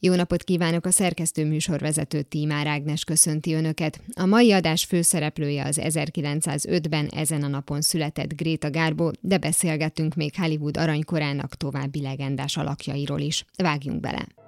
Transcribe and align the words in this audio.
Jó 0.00 0.14
napot 0.14 0.42
kívánok 0.42 0.86
a 0.86 0.90
szerkesztő 0.90 1.46
műsorvezető 1.46 2.22
Tímár 2.22 2.66
Ágnes 2.66 3.04
köszönti 3.04 3.52
Önöket. 3.52 4.00
A 4.14 4.26
mai 4.26 4.52
adás 4.52 4.84
főszereplője 4.84 5.64
az 5.64 5.80
1905-ben 5.82 7.06
ezen 7.06 7.42
a 7.42 7.48
napon 7.48 7.80
született 7.80 8.34
Gréta 8.34 8.70
Gárbo, 8.70 9.10
de 9.20 9.38
beszélgetünk 9.38 10.14
még 10.14 10.34
Hollywood 10.36 10.76
aranykorának 10.76 11.54
további 11.54 12.00
legendás 12.00 12.56
alakjairól 12.56 13.20
is. 13.20 13.44
Vágjunk 13.56 14.00
bele! 14.00 14.45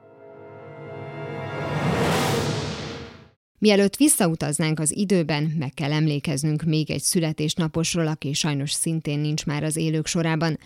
Mielőtt 3.61 3.97
visszautaznánk 3.97 4.81
az 4.81 4.97
időben, 4.97 5.55
meg 5.59 5.75
kell 5.75 5.93
emlékeznünk 5.93 6.63
még 6.63 6.91
egy 6.91 7.01
születésnaposról, 7.01 8.07
aki 8.07 8.33
sajnos 8.33 8.73
szintén 8.73 9.19
nincs 9.19 9.47
már 9.47 9.65
az 9.65 9.77
élők 9.77 10.07
sorában. 10.07 10.59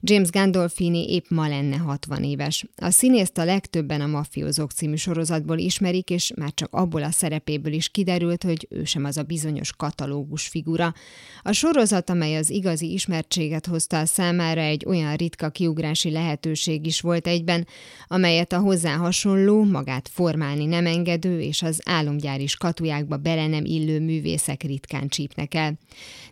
James 0.00 0.30
Gandolfini 0.30 1.12
épp 1.12 1.24
ma 1.28 1.48
lenne 1.48 1.76
60 1.76 2.24
éves. 2.24 2.64
A 2.76 2.90
színészt 2.90 3.38
a 3.38 3.44
legtöbben 3.44 4.00
a 4.00 4.06
Mafiózók 4.06 4.70
című 4.70 4.94
sorozatból 4.94 5.58
ismerik, 5.58 6.10
és 6.10 6.32
már 6.36 6.54
csak 6.54 6.74
abból 6.74 7.02
a 7.02 7.10
szerepéből 7.10 7.72
is 7.72 7.88
kiderült, 7.88 8.42
hogy 8.42 8.66
ő 8.70 8.84
sem 8.84 9.04
az 9.04 9.16
a 9.16 9.22
bizonyos 9.22 9.72
katalógus 9.76 10.46
figura. 10.46 10.94
A 11.42 11.52
sorozat, 11.52 12.10
amely 12.10 12.36
az 12.36 12.50
igazi 12.50 12.92
ismertséget 12.92 13.66
hozta 13.66 13.98
a 13.98 14.06
számára, 14.06 14.60
egy 14.60 14.84
olyan 14.86 15.16
ritka 15.16 15.48
kiugrási 15.48 16.10
lehetőség 16.10 16.86
is 16.86 17.00
volt 17.00 17.26
egyben, 17.26 17.66
amelyet 18.06 18.52
a 18.52 18.58
hozzá 18.58 18.96
hasonló, 18.96 19.64
magát 19.64 20.08
formálni 20.12 20.64
nem 20.64 20.86
engedő 20.86 21.40
és 21.40 21.62
az 21.62 21.80
álomgyár 21.84 22.37
is 22.40 22.56
katujákba 22.56 23.16
bele 23.16 23.46
nem 23.46 23.64
illő 23.64 24.00
művészek 24.00 24.62
ritkán 24.62 25.08
csípnek 25.08 25.54
el. 25.54 25.78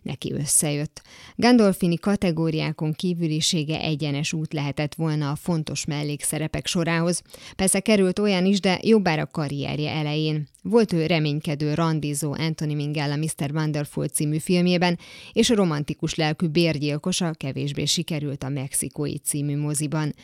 Neki 0.02 0.32
összejött. 0.32 1.02
Gandolfini 1.34 1.96
kategóriákon 1.96 2.92
kívülisége 2.92 3.80
egyenes 3.80 4.32
út 4.32 4.52
lehetett 4.52 4.94
volna 4.94 5.30
a 5.30 5.36
fontos 5.36 5.84
mellékszerepek 5.84 6.66
sorához. 6.66 7.22
Persze 7.56 7.80
került 7.80 8.18
olyan 8.18 8.46
is, 8.46 8.60
de 8.60 8.78
jobbára 8.82 9.26
karrierje 9.26 9.90
elején. 9.90 10.48
Volt 10.62 10.92
ő 10.92 11.06
reménykedő 11.06 11.74
randizó 11.74 12.32
Anthony 12.38 12.76
Minghella 12.76 13.16
Mr. 13.16 13.50
Wonderful 13.54 14.08
című 14.08 14.38
filmjében, 14.38 14.98
és 15.32 15.50
a 15.50 15.54
romantikus 15.54 16.14
lelkű 16.14 16.46
bérgyilkosa 16.46 17.32
kevésbé 17.32 17.84
sikerült 17.84 18.42
a 18.42 18.48
Mexikói 18.48 19.18
című 19.18 19.56
moziban. 19.56 20.14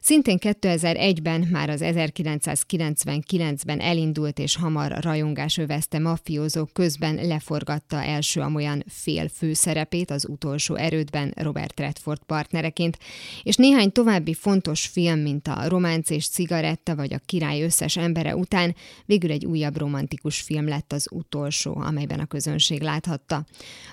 Szintén 0.00 0.38
2001-ben, 0.40 1.48
már 1.50 1.70
az 1.70 1.80
1999-ben 1.84 3.80
elindult 3.80 4.38
és 4.38 4.56
hamar 4.56 4.92
rajongás 5.24 5.58
övezte 5.58 5.98
mafiózók 5.98 6.72
közben 6.72 7.14
leforgatta 7.14 8.02
első 8.02 8.40
amolyan 8.40 8.84
fél 8.88 9.28
főszerepét 9.28 10.10
az 10.10 10.28
utolsó 10.28 10.74
erődben 10.74 11.32
Robert 11.36 11.80
Redford 11.80 12.22
partnereként, 12.26 12.98
és 13.42 13.56
néhány 13.56 13.92
további 13.92 14.34
fontos 14.34 14.86
film, 14.86 15.18
mint 15.18 15.48
a 15.48 15.68
Románc 15.68 16.10
és 16.10 16.28
cigaretta 16.28 16.96
vagy 16.96 17.14
a 17.14 17.20
Király 17.26 17.62
összes 17.62 17.96
embere 17.96 18.36
után 18.36 18.74
végül 19.06 19.30
egy 19.30 19.46
újabb 19.46 19.76
romantikus 19.76 20.40
film 20.40 20.68
lett 20.68 20.92
az 20.92 21.08
utolsó, 21.10 21.76
amelyben 21.76 22.20
a 22.20 22.26
közönség 22.26 22.82
láthatta. 22.82 23.44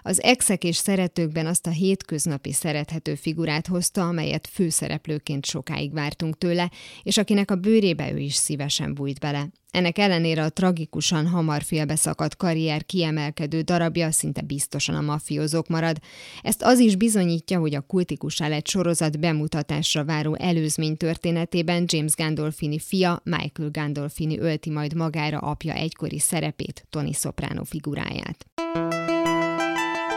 Az 0.02 0.22
exek 0.22 0.64
és 0.64 0.76
szeretőkben 0.76 1.46
azt 1.46 1.68
a 1.68 1.72
hétköznapi 1.72 2.54
szerethető 2.54 3.16
figurát 3.16 3.68
hozta, 3.68 4.08
amelyet 4.08 4.48
főszereplőként 4.48 5.46
sokáig 5.46 5.94
vártunk 5.94 6.38
tőle, 6.38 6.72
és 7.04 7.18
akinek 7.18 7.52
a 7.52 7.56
bőrébe 7.56 8.12
ő 8.12 8.18
is 8.18 8.36
szívesen 8.36 8.94
bújt 8.94 9.20
bele. 9.20 9.50
Ennek 9.72 9.97
ellenére 9.97 10.44
a 10.44 10.50
tragikusan 10.50 11.27
hamar 11.27 11.61
félbeszakadt 11.64 12.36
karrier 12.36 12.86
kiemelkedő 12.86 13.61
darabja 13.61 14.11
szinte 14.11 14.41
biztosan 14.41 14.95
a 14.95 15.02
mafiózók 15.02 15.67
marad. 15.67 15.97
Ezt 16.41 16.63
az 16.63 16.80
is 16.80 16.95
bizonyítja, 16.95 17.59
hogy 17.59 17.75
a 17.75 17.81
kultikusá 17.81 18.47
lett 18.47 18.67
sorozat 18.67 19.19
bemutatásra 19.19 20.05
váró 20.05 20.36
előzmény 20.36 20.97
történetében 20.97 21.83
James 21.88 22.16
Gandolfini 22.16 22.80
fia, 22.80 23.22
Michael 23.23 23.69
Gandolfini 23.72 24.39
ölti 24.39 24.69
majd 24.69 24.94
magára 24.94 25.38
apja 25.38 25.73
egykori 25.73 26.19
szerepét, 26.19 26.85
Tony 26.89 27.13
Soprano 27.13 27.63
figuráját. 27.63 28.45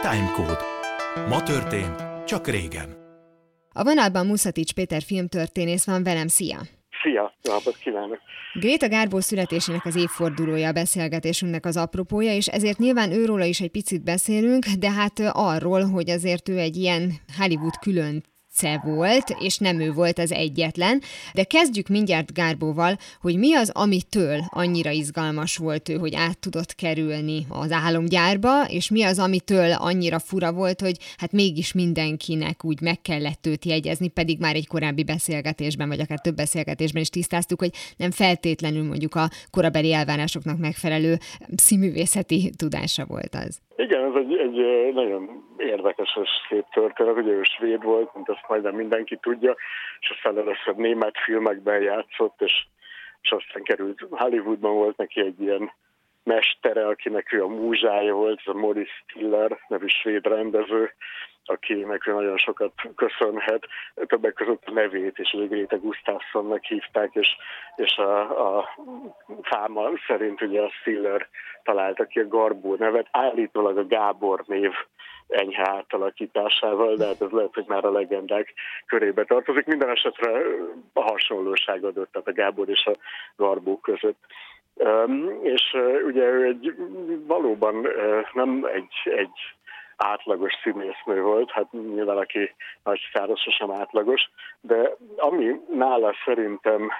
Timecode. 0.01 0.59
Ma 1.29 1.43
történt, 1.43 2.03
csak 2.25 2.47
régen. 2.47 2.95
A 3.71 3.83
vonalban 3.83 4.25
Muszatics 4.25 4.73
Péter 4.73 5.01
filmtörténész 5.01 5.85
van 5.85 6.03
velem, 6.03 6.27
szia! 6.27 6.74
Szia, 7.05 7.33
napot 7.41 7.77
kívánok! 7.77 8.19
Gréta 8.53 8.89
Gárbó 8.89 9.19
születésének 9.19 9.85
az 9.85 9.95
évfordulója 9.95 10.67
a 10.67 10.71
beszélgetésünknek 10.71 11.65
az 11.65 11.77
apropója, 11.77 12.33
és 12.33 12.47
ezért 12.47 12.77
nyilván 12.77 13.11
őróla 13.11 13.43
is 13.43 13.61
egy 13.61 13.71
picit 13.71 14.03
beszélünk, 14.03 14.65
de 14.65 14.91
hát 14.91 15.19
arról, 15.31 15.83
hogy 15.83 16.09
azért 16.09 16.49
ő 16.49 16.57
egy 16.57 16.75
ilyen 16.75 17.11
Hollywood 17.37 17.77
külön 17.79 18.23
Bence 18.61 18.81
volt, 18.83 19.35
és 19.39 19.57
nem 19.57 19.79
ő 19.79 19.91
volt 19.91 20.19
az 20.19 20.31
egyetlen. 20.31 21.01
De 21.33 21.43
kezdjük 21.43 21.87
mindjárt 21.87 22.33
Gárbóval, 22.33 22.97
hogy 23.21 23.37
mi 23.37 23.55
az, 23.55 23.69
amitől 23.69 24.43
annyira 24.49 24.89
izgalmas 24.89 25.57
volt 25.57 25.89
ő, 25.89 25.95
hogy 25.95 26.15
át 26.15 26.39
tudott 26.39 26.75
kerülni 26.75 27.45
az 27.49 27.71
álomgyárba, 27.71 28.63
és 28.63 28.89
mi 28.89 29.03
az, 29.03 29.19
amitől 29.19 29.71
annyira 29.71 30.19
fura 30.19 30.51
volt, 30.51 30.81
hogy 30.81 30.97
hát 31.17 31.31
mégis 31.31 31.71
mindenkinek 31.71 32.63
úgy 32.63 32.81
meg 32.81 33.01
kellett 33.01 33.45
őt 33.45 33.65
jegyezni, 33.65 34.07
pedig 34.07 34.39
már 34.39 34.55
egy 34.55 34.67
korábbi 34.67 35.03
beszélgetésben, 35.03 35.87
vagy 35.87 35.99
akár 35.99 36.19
több 36.19 36.35
beszélgetésben 36.35 37.01
is 37.01 37.09
tisztáztuk, 37.09 37.59
hogy 37.59 37.71
nem 37.97 38.11
feltétlenül 38.11 38.83
mondjuk 38.83 39.15
a 39.15 39.29
korabeli 39.49 39.93
elvárásoknak 39.93 40.57
megfelelő 40.57 41.19
színművészeti 41.55 42.51
tudása 42.57 43.05
volt 43.05 43.35
az. 43.35 43.59
Igen, 43.75 44.03
ez 44.03 44.15
egy, 44.15 44.37
egy 44.37 44.93
nagyon 44.93 45.43
érdekes 45.57 46.17
és 46.21 46.29
szép 46.49 46.65
történet, 46.73 47.17
ugye 47.17 47.31
ő 47.31 47.43
svéd 47.43 47.83
volt, 47.83 48.13
mint 48.13 48.29
azt 48.29 48.45
majdnem 48.47 48.75
mindenki 48.75 49.17
tudja, 49.17 49.55
és 49.99 50.09
aztán 50.09 50.37
először 50.37 50.75
német 50.75 51.17
filmekben 51.25 51.81
játszott, 51.81 52.41
és, 52.41 52.65
és 53.21 53.31
aztán 53.31 53.63
került 53.63 54.07
Hollywoodban 54.09 54.73
volt 54.73 54.97
neki 54.97 55.21
egy 55.21 55.41
ilyen 55.41 55.71
mestere, 56.25 56.87
akinek 56.87 57.33
ő 57.33 57.43
a 57.43 57.47
múzsája 57.47 58.13
volt, 58.13 58.39
ez 58.45 58.53
a 58.53 58.57
Morris 58.57 59.03
Stiller 59.05 59.59
nevű 59.67 59.87
svéd 59.87 60.25
rendező, 60.25 60.91
akinek 61.45 62.07
ő 62.07 62.13
nagyon 62.13 62.37
sokat 62.37 62.71
köszönhet. 62.95 63.67
Többek 63.95 64.33
között 64.33 64.63
a 64.65 64.71
nevét 64.71 65.17
is 65.17 65.29
Gréte 65.47 65.75
Gustafssonnak 65.75 66.63
hívták, 66.63 67.09
és, 67.13 67.27
és 67.75 67.97
a, 67.97 68.57
a 68.57 68.75
fáma 69.41 69.89
szerint 70.07 70.41
ugye 70.41 70.61
a 70.61 70.69
Stiller 70.69 71.27
találta 71.63 72.05
ki 72.05 72.19
a 72.19 72.27
Garbó 72.27 72.75
nevet. 72.75 73.07
Állítólag 73.11 73.77
a 73.77 73.87
Gábor 73.87 74.43
név 74.47 74.71
enyhe 75.27 75.69
átalakításával, 75.69 76.95
de 76.95 77.05
hát 77.05 77.21
ez 77.21 77.31
lehet, 77.31 77.53
hogy 77.53 77.65
már 77.67 77.85
a 77.85 77.91
legendák 77.91 78.53
körébe 78.85 79.23
tartozik. 79.23 79.65
Minden 79.65 79.89
esetre 79.89 80.41
a 80.93 81.01
hasonlóság 81.01 81.83
adott, 81.83 82.11
tehát 82.11 82.27
a 82.27 82.33
Gábor 82.33 82.69
és 82.69 82.85
a 82.85 82.95
Garbó 83.35 83.79
között. 83.79 84.19
És 85.41 85.75
ugye 86.05 86.23
ő 86.23 86.43
egy 86.45 86.75
valóban 87.27 87.87
nem 88.33 88.65
egy, 88.73 89.13
egy 89.13 89.55
átlagos 89.97 90.53
színésznő 90.63 91.21
volt, 91.21 91.51
hát 91.51 91.71
nyilván 91.71 92.17
aki 92.17 92.55
nagy 92.83 92.99
szára 93.13 93.37
sosem 93.37 93.71
átlagos, 93.71 94.29
de 94.61 94.95
ami 95.17 95.61
nála 95.73 96.13
szerintem 96.25 96.91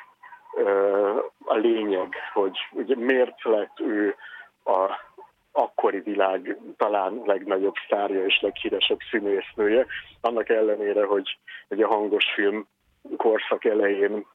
a 1.45 1.55
lényeg, 1.55 2.15
hogy 2.33 2.57
ugye 2.71 2.95
miért 2.95 3.43
lett 3.43 3.79
ő 3.79 4.15
a 4.63 5.13
akkori 5.51 5.99
világ 5.99 6.57
talán 6.77 7.21
legnagyobb 7.25 7.75
sztárja 7.85 8.25
és 8.25 8.39
leghíresebb 8.41 8.99
színésznője, 9.11 9.85
annak 10.21 10.49
ellenére, 10.49 11.05
hogy, 11.05 11.37
a 11.67 11.87
hangos 11.87 12.25
film 12.33 12.67
korszak 13.17 13.65
elején 13.65 14.25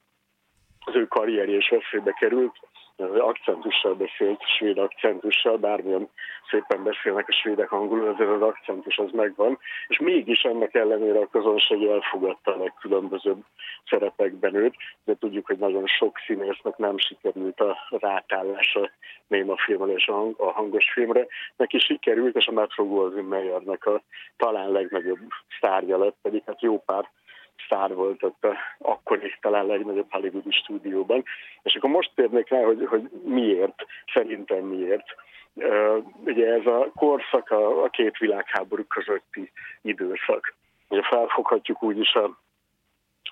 az 0.85 0.95
ő 0.95 1.07
karrierje 1.07 1.57
is 1.57 1.69
veszélybe 1.69 2.13
került, 2.13 2.55
akcentussal 3.01 3.95
beszélt, 3.95 4.41
svéd 4.59 4.79
akcentussal, 4.79 5.57
bármilyen 5.57 6.09
szépen 6.51 6.83
beszélnek 6.83 7.29
a 7.29 7.33
svédek 7.33 7.73
angolul, 7.73 8.09
azért 8.09 8.31
az 8.31 8.43
akcentus 8.43 8.99
az 8.99 9.11
megvan, 9.13 9.59
és 9.89 9.99
mégis 9.99 10.43
ennek 10.43 10.75
ellenére 10.75 11.19
a 11.19 11.29
közönség 11.31 11.87
elfogadta 11.87 12.55
a 12.55 12.59
legkülönbözőbb 12.59 13.45
szerepekben 13.89 14.55
őt, 14.55 14.75
de 15.05 15.15
tudjuk, 15.15 15.47
hogy 15.47 15.59
nagyon 15.59 15.87
sok 15.87 16.19
színésznek 16.27 16.77
nem 16.77 16.99
sikerült 16.99 17.61
a 17.61 17.77
rátállás 17.91 18.75
a 18.75 18.91
néma 19.27 19.57
filmre 19.57 19.93
és 19.93 20.07
a 20.37 20.51
hangos 20.53 20.93
filmre. 20.93 21.27
Neki 21.57 21.79
sikerült, 21.79 22.37
és 22.37 22.47
a 22.47 22.53
Metro 22.53 22.85
Goldwyn 22.85 23.25
Mayernek 23.25 23.87
a 23.87 24.03
talán 24.37 24.71
legnagyobb 24.71 25.19
sztárja 25.57 25.99
lett, 25.99 26.17
pedig 26.23 26.43
hát 26.47 26.63
jó 26.63 26.79
pár 26.79 27.09
sztár 27.65 27.95
volt 27.95 28.23
ott 28.23 28.45
a 28.45 28.57
akkori 28.79 29.35
talán 29.41 29.67
legnagyobb 29.67 30.11
hollywoodi 30.11 30.51
stúdióban. 30.51 31.25
És 31.63 31.75
akkor 31.75 31.91
most 31.91 32.11
térnék 32.15 32.49
rá, 32.49 32.65
hogy, 32.65 32.87
hogy 32.87 33.11
miért, 33.25 33.87
szerintem 34.13 34.65
miért. 34.65 35.07
Ugye 36.25 36.53
ez 36.53 36.67
a 36.67 36.91
korszak 36.95 37.51
a, 37.51 37.85
a 37.85 37.89
két 37.89 38.19
világháború 38.19 38.85
közötti 38.85 39.53
időszak. 39.83 40.55
Ugye 40.89 41.03
felfoghatjuk 41.03 41.83
úgy 41.83 41.99
is 41.99 42.15
a 42.15 42.39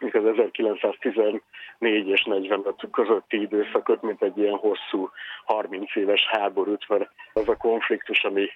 az 0.00 0.24
1914 0.24 2.08
és 2.08 2.22
45 2.24 2.74
közötti 2.92 3.40
időszakot, 3.40 4.02
mint 4.02 4.22
egy 4.22 4.38
ilyen 4.38 4.56
hosszú 4.56 5.10
30 5.44 5.96
éves 5.96 6.26
háborút, 6.26 6.88
mert 6.88 7.10
az 7.32 7.48
a 7.48 7.56
konfliktus, 7.56 8.24
ami 8.24 8.48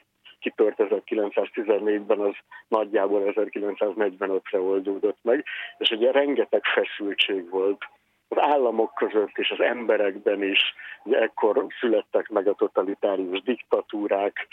kitört 0.42 0.76
1914-ben, 0.78 2.20
az 2.20 2.34
nagyjából 2.68 3.22
1945-re 3.26 4.60
oldódott 4.60 5.18
meg, 5.22 5.44
és 5.78 5.90
ugye 5.90 6.10
rengeteg 6.10 6.64
feszültség 6.64 7.50
volt 7.50 7.84
az 8.28 8.38
államok 8.38 8.94
között 8.94 9.38
és 9.38 9.50
az 9.50 9.60
emberekben 9.60 10.42
is. 10.42 10.74
Ugye 11.04 11.18
ekkor 11.18 11.66
születtek 11.80 12.28
meg 12.28 12.46
a 12.46 12.54
totalitárius 12.54 13.42
diktatúrák, 13.42 14.48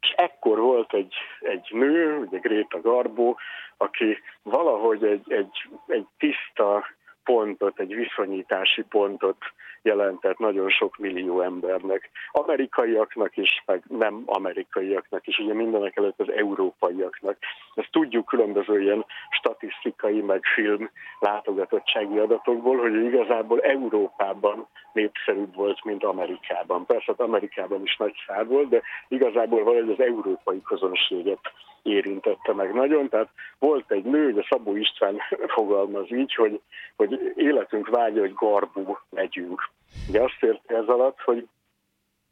és 0.00 0.12
ekkor 0.16 0.58
volt 0.60 0.94
egy, 0.94 1.14
egy 1.40 1.68
nő, 1.70 2.16
ugye 2.16 2.38
Gréta 2.38 2.80
Garbo, 2.80 3.34
aki 3.76 4.18
valahogy 4.42 5.04
egy, 5.04 5.32
egy, 5.32 5.68
egy 5.86 6.06
tiszta 6.18 6.86
pontot, 7.26 7.80
egy 7.80 7.94
viszonyítási 7.94 8.82
pontot 8.82 9.36
jelentett 9.82 10.38
nagyon 10.38 10.68
sok 10.68 10.96
millió 10.96 11.40
embernek. 11.40 12.10
Amerikaiaknak 12.32 13.36
is, 13.36 13.62
meg 13.66 13.82
nem 13.88 14.22
amerikaiaknak 14.26 15.26
is, 15.26 15.38
ugye 15.38 15.54
mindenek 15.54 15.96
előtt 15.96 16.20
az 16.20 16.30
európaiaknak. 16.30 17.36
Ezt 17.74 17.90
tudjuk 17.90 18.26
különböző 18.26 18.80
ilyen 18.80 19.04
statisztikai, 19.30 20.20
meg 20.20 20.44
film 20.54 20.90
látogatottsági 21.18 22.18
adatokból, 22.18 22.76
hogy 22.76 22.94
igazából 23.04 23.60
Európában 23.60 24.66
népszerűbb 24.92 25.54
volt, 25.54 25.84
mint 25.84 26.04
Amerikában. 26.04 26.86
Persze 26.86 27.04
hát 27.06 27.20
Amerikában 27.20 27.82
is 27.82 27.96
nagy 27.96 28.14
szár 28.26 28.46
volt, 28.46 28.68
de 28.68 28.82
igazából 29.08 29.64
valahogy 29.64 29.90
az 29.90 30.00
európai 30.00 30.62
közönséget 30.62 31.40
érintette 31.86 32.52
meg 32.52 32.74
nagyon. 32.74 33.08
Tehát 33.08 33.28
volt 33.58 33.90
egy 33.90 34.04
nő, 34.04 34.30
ugye 34.30 34.42
Szabó 34.48 34.76
István 34.76 35.18
fogalmaz 35.56 36.12
így, 36.12 36.34
hogy, 36.34 36.60
hogy 36.96 37.32
életünk 37.36 37.88
vágya, 37.88 38.20
hogy 38.20 38.34
garbú 38.34 38.98
legyünk. 39.10 39.70
Ugye 40.08 40.22
azt 40.22 40.42
érti 40.42 40.74
ez 40.74 40.86
alatt, 40.86 41.20
hogy, 41.20 41.46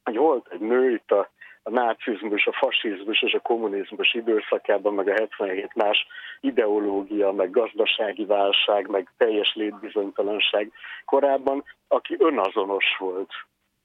hogy 0.05 0.17
volt 0.17 0.49
egy 0.51 0.61
nő 0.61 0.91
itt 0.91 1.11
a, 1.11 1.31
a 1.63 1.71
nácizmus, 1.71 2.47
a 2.47 2.53
fasizmus 2.53 3.23
és 3.23 3.33
a 3.33 3.41
kommunizmus 3.41 4.15
időszakában, 4.15 4.95
meg 4.95 5.09
a 5.09 5.13
77 5.13 5.75
más 5.75 6.07
ideológia, 6.41 7.33
meg 7.33 7.51
gazdasági 7.51 8.25
válság, 8.25 8.89
meg 8.89 9.13
teljes 9.17 9.55
létbizonytalanság 9.55 10.73
korábban, 11.05 11.65
aki 11.89 12.17
önazonos 12.19 12.97
volt. 12.99 13.31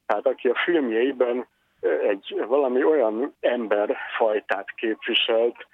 Tehát 0.05 0.27
aki 0.27 0.47
a 0.47 0.61
filmjeiben 0.65 1.47
egy 1.81 2.43
valami 2.47 2.83
olyan 2.83 3.35
emberfajtát 3.39 4.71
képviselt, 4.75 5.67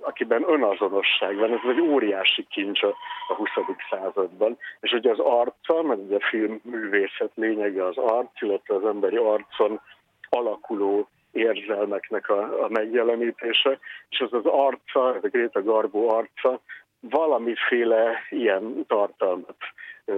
akiben 0.00 0.44
önazonosság 0.48 1.36
van. 1.36 1.52
Ez 1.52 1.58
egy 1.68 1.80
óriási 1.80 2.46
kincs 2.50 2.82
a, 2.82 2.94
20. 3.34 3.48
században. 3.90 4.58
És 4.80 4.92
ugye 4.92 5.10
az 5.10 5.18
arca, 5.18 5.82
mert 5.82 6.00
ugye 6.00 6.16
a 6.16 6.28
filmművészet 6.28 7.30
lényege 7.34 7.86
az 7.86 7.96
arc, 7.96 8.42
illetve 8.42 8.74
az 8.74 8.84
emberi 8.84 9.16
arcon 9.16 9.80
alakuló 10.28 11.08
érzelmeknek 11.32 12.28
a, 12.28 12.64
a 12.64 12.68
megjelenítése, 12.68 13.78
és 14.08 14.20
az 14.20 14.32
az 14.32 14.44
arca, 14.44 15.14
ez 15.14 15.24
a 15.24 15.28
Gréta 15.28 15.62
Garbo 15.62 16.14
arca 16.14 16.60
valamiféle 17.00 18.26
ilyen 18.30 18.84
tartalmat 18.86 19.56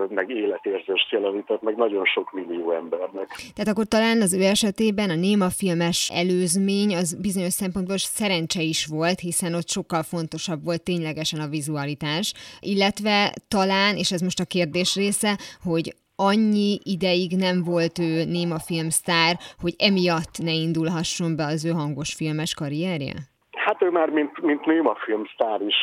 meg 0.08 0.31
életérzést 0.31 1.10
jelenített 1.10 1.62
meg 1.62 1.76
nagyon 1.76 2.04
sok 2.04 2.32
millió 2.32 2.72
embernek. 2.72 3.28
Tehát 3.54 3.70
akkor 3.70 3.84
talán 3.84 4.20
az 4.20 4.34
ő 4.34 4.42
esetében 4.42 5.10
a 5.10 5.14
néma 5.14 5.48
filmes 5.48 6.10
előzmény 6.14 6.94
az 6.96 7.20
bizonyos 7.20 7.52
szempontból 7.52 7.98
szerencse 7.98 8.62
is 8.62 8.87
volt, 8.87 9.20
hiszen 9.20 9.54
ott 9.54 9.69
sokkal 9.69 10.02
fontosabb 10.02 10.64
volt 10.64 10.82
ténylegesen 10.82 11.40
a 11.40 11.48
vizualitás, 11.48 12.34
illetve 12.60 13.32
talán, 13.48 13.96
és 13.96 14.10
ez 14.12 14.20
most 14.20 14.40
a 14.40 14.44
kérdés 14.44 14.96
része, 14.96 15.38
hogy 15.62 15.94
annyi 16.16 16.78
ideig 16.84 17.31
nem 17.37 17.62
volt 17.64 17.98
ő 17.98 18.25
néma 18.25 18.58
filmsztár, 18.58 19.37
hogy 19.60 19.75
emiatt 19.78 20.34
ne 20.42 20.52
indulhasson 20.52 21.37
be 21.37 21.44
az 21.44 21.64
ő 21.64 21.70
hangos 21.70 22.14
filmes 22.14 22.54
karrierje? 22.54 23.14
Hát 23.50 23.82
ő 23.82 23.90
már 23.90 24.08
mint, 24.08 24.40
mint 24.42 24.64
néma 24.66 24.94
filmsztár 24.94 25.60
is 25.60 25.76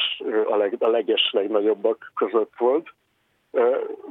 a, 0.50 0.56
leg, 0.56 0.76
a 0.80 0.88
leges 0.88 1.30
legnagyobbak 1.32 2.12
között 2.16 2.54
volt. 2.58 2.88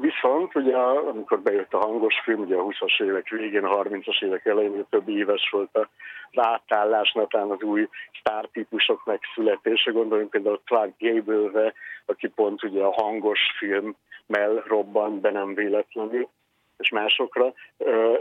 Viszont 0.00 0.54
ugye 0.54 0.76
amikor 0.76 1.40
bejött 1.40 1.74
a 1.74 1.78
hangos 1.78 2.20
film, 2.24 2.40
ugye 2.40 2.56
a 2.56 2.64
20-as 2.64 3.02
évek 3.02 3.28
végén, 3.28 3.64
a 3.64 3.82
30-as 3.82 4.22
évek 4.22 4.46
elején 4.46 4.86
több 4.90 5.08
éves 5.08 5.48
volt 5.50 5.68
az 5.72 5.86
átállás, 6.34 7.12
netán 7.12 7.50
az 7.50 7.62
új 7.62 7.88
sztártípusok 8.18 9.04
megszületése, 9.04 9.90
gondoljunk 9.90 10.30
például 10.30 10.60
Clark 10.64 10.92
Gable-re, 10.98 11.72
aki 12.06 12.28
pont 12.28 12.62
ugye 12.62 12.82
a 12.82 13.02
hangos 13.02 13.40
film 13.58 13.96
mell 14.26 14.62
robbant 14.66 15.20
be 15.20 15.30
nem 15.30 15.54
véletlenül 15.54 16.28
és 16.78 16.88
másokra. 16.90 17.52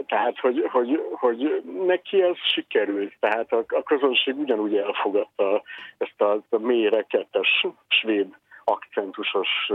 Tehát, 0.06 0.38
hogy, 0.38 0.66
hogy, 0.70 1.00
hogy 1.12 1.62
neki 1.86 2.22
ez 2.22 2.36
sikerült. 2.54 3.12
Tehát 3.20 3.52
a, 3.52 3.64
a 3.68 3.82
közönség 3.82 4.38
ugyanúgy 4.38 4.76
elfogadta 4.76 5.62
ezt 5.98 6.20
a, 6.20 6.32
a 6.50 6.58
mély 6.58 6.88
rekettes 6.88 7.66
svéd 7.88 8.34
akcentusos 8.64 9.70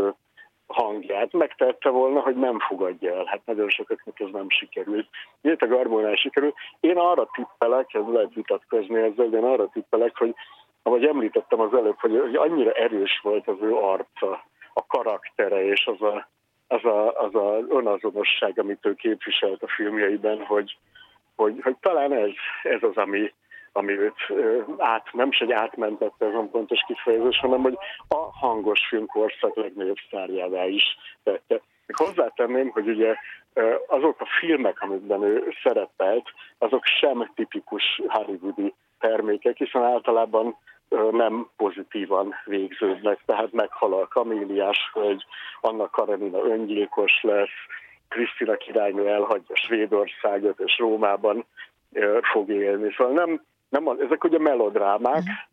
hangját. 0.72 1.34
Megtette 1.34 1.90
volna, 1.90 2.20
hogy 2.20 2.36
nem 2.36 2.60
fogadja 2.60 3.16
el. 3.16 3.26
Hát 3.26 3.42
nagyon 3.46 3.70
sokaknak 3.70 4.20
ez 4.20 4.28
nem 4.32 4.50
sikerült. 4.50 5.08
Miért 5.42 5.62
a 5.62 5.68
Garbónál 5.68 6.16
sikerült? 6.16 6.56
Én 6.80 6.98
arra 6.98 7.30
tippelek, 7.34 7.94
ez 7.94 8.06
lehet 8.08 8.34
vitatkozni 8.34 9.02
ezzel, 9.02 9.30
de 9.30 9.38
én 9.38 9.44
arra 9.44 9.70
tippelek, 9.70 10.18
hogy 10.18 10.36
ahogy 10.84 11.06
említettem 11.06 11.60
az 11.60 11.74
előbb, 11.74 12.00
hogy, 12.00 12.20
hogy 12.20 12.36
annyira 12.36 12.72
erős 12.72 13.20
volt 13.24 13.48
az 13.48 13.58
ő 13.62 13.76
arca, 13.76 14.44
a 14.74 14.86
karaktere 14.86 15.66
és 15.66 15.86
az 15.86 16.02
a, 16.02 16.28
az 16.68 16.86
a, 16.86 17.20
az 17.20 17.36
a 17.36 17.58
önazonosság, 17.70 18.60
amit 18.60 18.86
ő 18.86 18.94
képviselt 18.94 19.64
a 19.64 19.68
filmjeiben, 19.68 20.46
hogy, 20.46 20.78
hogy, 21.36 21.60
hogy 21.64 21.76
talán 21.80 22.14
ez, 22.14 22.32
ez 22.64 22.84
az, 22.84 22.98
ami, 22.98 23.34
ami 23.72 24.00
őt 24.00 24.16
át, 24.78 25.14
nem 25.14 25.28
is 25.28 25.40
egy 25.40 25.52
átmentette, 25.52 26.26
ez 26.26 26.34
a 26.34 26.48
pontos 26.52 26.84
kifejezés, 26.88 27.40
hanem 27.40 27.62
hogy 27.62 27.78
a 28.08 28.16
hangos 28.16 28.88
filmkorszak 28.88 29.56
legnagyobb 29.56 29.98
sztárjává 30.08 30.66
is 30.66 30.84
tette. 31.24 31.62
Még 31.86 32.08
hozzátenném, 32.08 32.70
hogy 32.70 32.88
ugye 32.88 33.16
azok 33.88 34.22
a 34.22 34.28
filmek, 34.40 34.82
amikben 34.82 35.24
ő 35.24 35.54
szerepelt, 35.64 36.30
azok 36.58 36.86
sem 36.86 37.32
tipikus 37.36 38.02
hollywoodi 38.08 38.74
termékek, 39.00 39.58
hiszen 39.58 39.84
általában 39.84 40.58
nem 41.12 41.50
pozitívan 41.58 42.36
végződnek, 42.46 43.20
tehát 43.26 43.52
meghal 43.52 43.94
a 43.94 44.08
kaméliás 44.08 44.92
hölgy, 44.94 45.26
Anna 45.62 45.90
Karenina 45.90 46.46
öngyilkos 46.46 47.22
lesz, 47.22 47.58
Krisztina 48.08 48.56
királynő 48.56 49.08
elhagyja 49.08 49.56
Svédországot, 49.56 50.60
és 50.60 50.78
Rómában 50.78 51.46
fog 52.22 52.50
élni. 52.50 52.94
Szóval 52.98 53.14
nem, 53.14 53.42
nem, 53.72 53.88
ezek 54.00 54.24
ugye 54.24 54.40
melodrámák, 54.40 55.18
uh-huh 55.18 55.50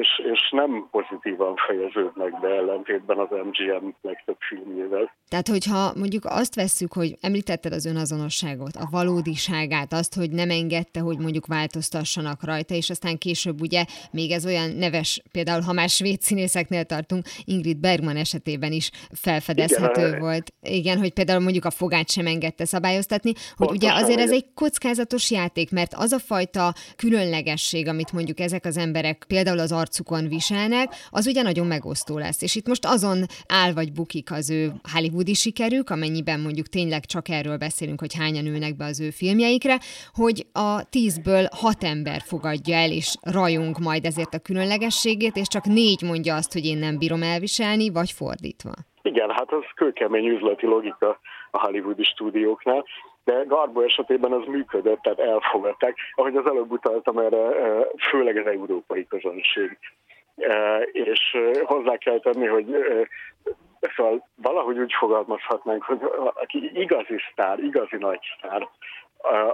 és, 0.00 0.08
és 0.32 0.50
nem 0.50 0.88
pozitívan 0.90 1.54
fejeződnek 1.66 2.40
be 2.40 2.48
ellentétben 2.48 3.18
az 3.18 3.28
MGM 3.30 3.88
legtöbb 4.02 4.36
filmjével. 4.38 5.12
Tehát, 5.28 5.48
hogyha 5.48 5.92
mondjuk 5.96 6.24
azt 6.24 6.54
vesszük, 6.54 6.92
hogy 6.92 7.16
említetted 7.20 7.72
az 7.72 7.86
önazonosságot, 7.86 8.76
a 8.76 8.88
valódiságát, 8.90 9.92
azt, 9.92 10.14
hogy 10.14 10.30
nem 10.30 10.50
engedte, 10.50 11.00
hogy 11.00 11.18
mondjuk 11.18 11.46
változtassanak 11.46 12.44
rajta, 12.44 12.74
és 12.74 12.90
aztán 12.90 13.18
később 13.18 13.60
ugye 13.60 13.84
még 14.10 14.30
ez 14.30 14.46
olyan 14.46 14.70
neves, 14.70 15.22
például 15.32 15.60
ha 15.60 15.72
már 15.72 15.88
svéd 15.88 16.20
színészeknél 16.20 16.84
tartunk, 16.84 17.24
Ingrid 17.44 17.78
Bergman 17.78 18.16
esetében 18.16 18.72
is 18.72 18.90
felfedezhető 19.20 20.06
Igen, 20.06 20.20
volt. 20.20 20.52
Igen, 20.62 20.98
hogy 20.98 21.12
például 21.12 21.40
mondjuk 21.40 21.64
a 21.64 21.70
fogát 21.70 22.10
sem 22.10 22.26
engedte 22.26 22.64
szabályoztatni, 22.64 23.32
hogy 23.56 23.70
ugye 23.70 23.92
azért 23.92 24.20
ez 24.20 24.32
egy 24.32 24.46
kockázatos 24.54 25.30
játék, 25.30 25.70
mert 25.70 25.92
az 25.96 26.12
a 26.12 26.18
fajta 26.18 26.72
különlegesség, 26.96 27.88
amit 27.88 28.12
mondjuk 28.12 28.40
ezek 28.40 28.64
az 28.64 28.76
emberek 28.76 29.24
például 29.28 29.43
például 29.44 29.64
az 29.64 29.72
arcukon 29.72 30.28
viselnek, 30.28 30.88
az 31.10 31.26
ugye 31.26 31.42
nagyon 31.42 31.66
megosztó 31.66 32.18
lesz. 32.18 32.42
És 32.42 32.56
itt 32.56 32.66
most 32.66 32.84
azon 32.86 33.18
áll 33.48 33.72
vagy 33.72 33.92
bukik 33.92 34.32
az 34.32 34.50
ő 34.50 34.62
hollywoodi 34.92 35.34
sikerük, 35.34 35.90
amennyiben 35.90 36.40
mondjuk 36.40 36.66
tényleg 36.66 37.04
csak 37.04 37.28
erről 37.28 37.56
beszélünk, 37.56 38.00
hogy 38.00 38.14
hányan 38.20 38.46
ülnek 38.46 38.76
be 38.76 38.84
az 38.84 39.00
ő 39.00 39.10
filmjeikre, 39.10 39.76
hogy 40.12 40.46
a 40.52 40.88
tízből 40.90 41.44
hat 41.62 41.82
ember 41.82 42.20
fogadja 42.20 42.76
el, 42.76 42.90
és 42.90 43.08
rajunk 43.22 43.78
majd 43.78 44.04
ezért 44.04 44.34
a 44.34 44.44
különlegességét, 44.48 45.36
és 45.36 45.48
csak 45.48 45.64
négy 45.64 46.02
mondja 46.02 46.34
azt, 46.34 46.52
hogy 46.52 46.64
én 46.64 46.78
nem 46.78 46.98
bírom 46.98 47.22
elviselni, 47.22 47.90
vagy 47.90 48.10
fordítva. 48.10 48.72
Igen, 49.02 49.30
hát 49.30 49.52
az 49.52 49.64
kőkemény 49.74 50.26
üzleti 50.26 50.66
logika 50.66 51.20
a 51.54 51.60
hollywoodi 51.60 52.04
stúdióknál 52.04 52.84
de 53.24 53.44
Garbo 53.46 53.80
esetében 53.80 54.32
az 54.32 54.46
működött, 54.46 55.02
tehát 55.02 55.18
elfogadták. 55.18 55.96
Ahogy 56.14 56.36
az 56.36 56.46
előbb 56.46 56.70
utaltam 56.70 57.18
erre, 57.18 57.48
főleg 58.10 58.36
az 58.36 58.46
európai 58.46 59.06
közönség. 59.06 59.78
És 60.92 61.36
hozzá 61.64 61.96
kell 61.96 62.18
tenni, 62.18 62.46
hogy 62.46 62.66
szóval 63.96 64.28
valahogy 64.34 64.78
úgy 64.78 64.92
fogalmazhatnánk, 64.92 65.82
hogy 65.82 66.00
aki 66.34 66.70
igazi 66.74 67.16
sztár, 67.32 67.58
igazi 67.58 67.96
nagy 67.96 68.20
sztár, 68.38 68.68